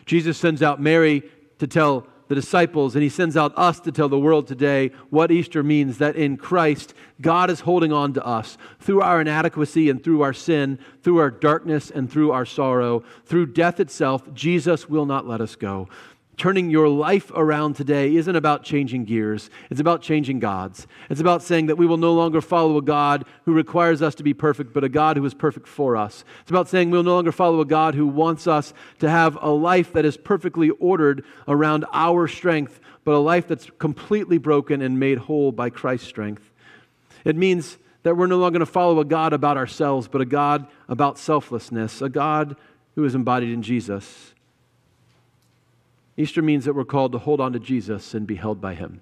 Jesus 0.07 0.39
sends 0.39 0.63
out 0.63 0.81
Mary 0.81 1.25
to 1.59 1.67
tell 1.67 2.07
the 2.33 2.41
disciples, 2.41 2.95
and 2.95 3.03
he 3.03 3.11
sends 3.11 3.37
out 3.37 3.53
us 3.59 3.79
to 3.79 3.93
tell 3.93 4.09
the 4.09 4.19
world 4.19 4.47
today 4.47 4.91
what 5.11 5.31
Easter 5.31 5.63
means 5.63 5.99
that 5.99 6.17
in 6.17 6.39
Christ, 6.39 6.95
God 7.21 7.51
is 7.51 7.61
holding 7.61 7.93
on 7.93 8.15
to 8.15 8.25
us 8.25 8.57
through 8.81 9.03
our 9.03 9.21
inadequacy 9.21 9.91
and 9.91 10.03
through 10.03 10.23
our 10.23 10.33
sin, 10.33 10.79
through 11.03 11.19
our 11.19 11.31
darkness 11.31 11.91
and 11.91 12.11
through 12.11 12.33
our 12.33 12.47
sorrow, 12.47 13.05
through 13.27 13.49
death 13.49 13.81
itself. 13.81 14.33
Jesus 14.33 14.89
will 14.89 15.05
not 15.05 15.29
let 15.29 15.43
us 15.43 15.57
go 15.57 15.89
turning 16.37 16.71
your 16.71 16.89
life 16.89 17.31
around 17.35 17.75
today 17.75 18.17
isn't 18.17 18.37
about 18.37 18.65
changing 18.65 19.05
gears. 19.05 19.51
It's 19.71 19.81
about 19.81 20.03
changing 20.03 20.39
gods. 20.39 20.87
It's 21.11 21.21
about 21.21 21.43
saying 21.43 21.67
that 21.67 21.77
we 21.77 21.87
will 21.87 21.99
no 21.99 22.15
longer 22.15 22.41
follow 22.41 22.79
a 22.79 22.83
God 22.83 23.27
who 23.45 23.53
requires 23.53 24.03
us 24.03 24.15
to 24.17 24.23
be 24.23 24.35
perfect, 24.35 24.73
but 24.73 24.85
a 24.85 24.89
God 24.89 25.17
who 25.17 25.25
is 25.25 25.35
perfect 25.35 25.69
for 25.69 25.97
us. 25.97 26.25
It's 26.41 26.51
about 26.51 26.69
saying 26.69 26.91
we'll 26.91 27.03
no 27.03 27.15
longer 27.15 27.33
follow 27.33 27.61
a 27.61 27.67
God 27.67 27.95
who 27.95 28.07
wants 28.07 28.47
us 28.47 28.73
to 29.01 29.11
have 29.11 29.37
a 29.41 29.51
life 29.51 29.93
that 29.93 30.05
is 30.05 30.17
perfectly 30.17 30.71
ordered 30.71 31.25
around 31.47 31.85
our 31.93 32.27
strength, 32.27 32.81
but 33.05 33.13
a 33.13 33.19
life 33.19 33.47
that's 33.47 33.69
completely 33.79 34.39
broken 34.39 34.81
and 34.81 34.99
made 34.99 35.19
whole 35.19 35.53
by 35.53 35.71
Christ's 35.71 36.09
strength. 36.09 36.51
It 37.25 37.37
means 37.37 37.79
that 38.03 38.17
we're 38.17 38.27
no 38.27 38.39
longer 38.39 38.59
going 38.59 38.67
to 38.67 38.73
follow 38.73 38.99
a 39.01 39.05
God 39.05 39.33
about 39.33 39.57
ourselves, 39.57 40.09
but 40.09 40.21
a 40.21 40.27
God 40.27 40.67
about 40.89 41.19
selflessness, 41.19 42.03
a 42.03 42.09
God 42.09 42.57
who 42.95 43.05
is 43.05 43.15
embodied 43.15 43.51
in 43.51 43.63
Jesus. 43.63 44.32
Easter 46.17 46.43
means 46.43 46.65
that 46.65 46.75
we're 46.75 46.85
called 46.85 47.13
to 47.13 47.19
hold 47.19 47.41
on 47.41 47.53
to 47.53 47.59
Jesus 47.59 48.15
and 48.15 48.27
be 48.27 48.37
held 48.37 48.61
by 48.61 48.75
him. 48.75 49.01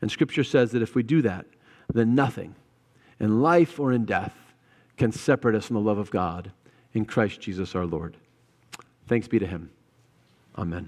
And 0.00 0.10
Scripture 0.10 0.44
says 0.44 0.72
that 0.72 0.82
if 0.82 0.94
we 0.94 1.02
do 1.02 1.22
that, 1.22 1.46
then 1.92 2.14
nothing 2.14 2.54
in 3.18 3.40
life 3.40 3.78
or 3.78 3.92
in 3.92 4.04
death 4.04 4.34
can 4.96 5.12
separate 5.12 5.54
us 5.54 5.66
from 5.66 5.74
the 5.74 5.80
love 5.80 5.98
of 5.98 6.10
God 6.10 6.52
in 6.92 7.04
Christ 7.04 7.40
Jesus 7.40 7.74
our 7.74 7.86
Lord. 7.86 8.16
Thanks 9.06 9.28
be 9.28 9.38
to 9.38 9.46
him. 9.46 9.70
Amen. 10.56 10.84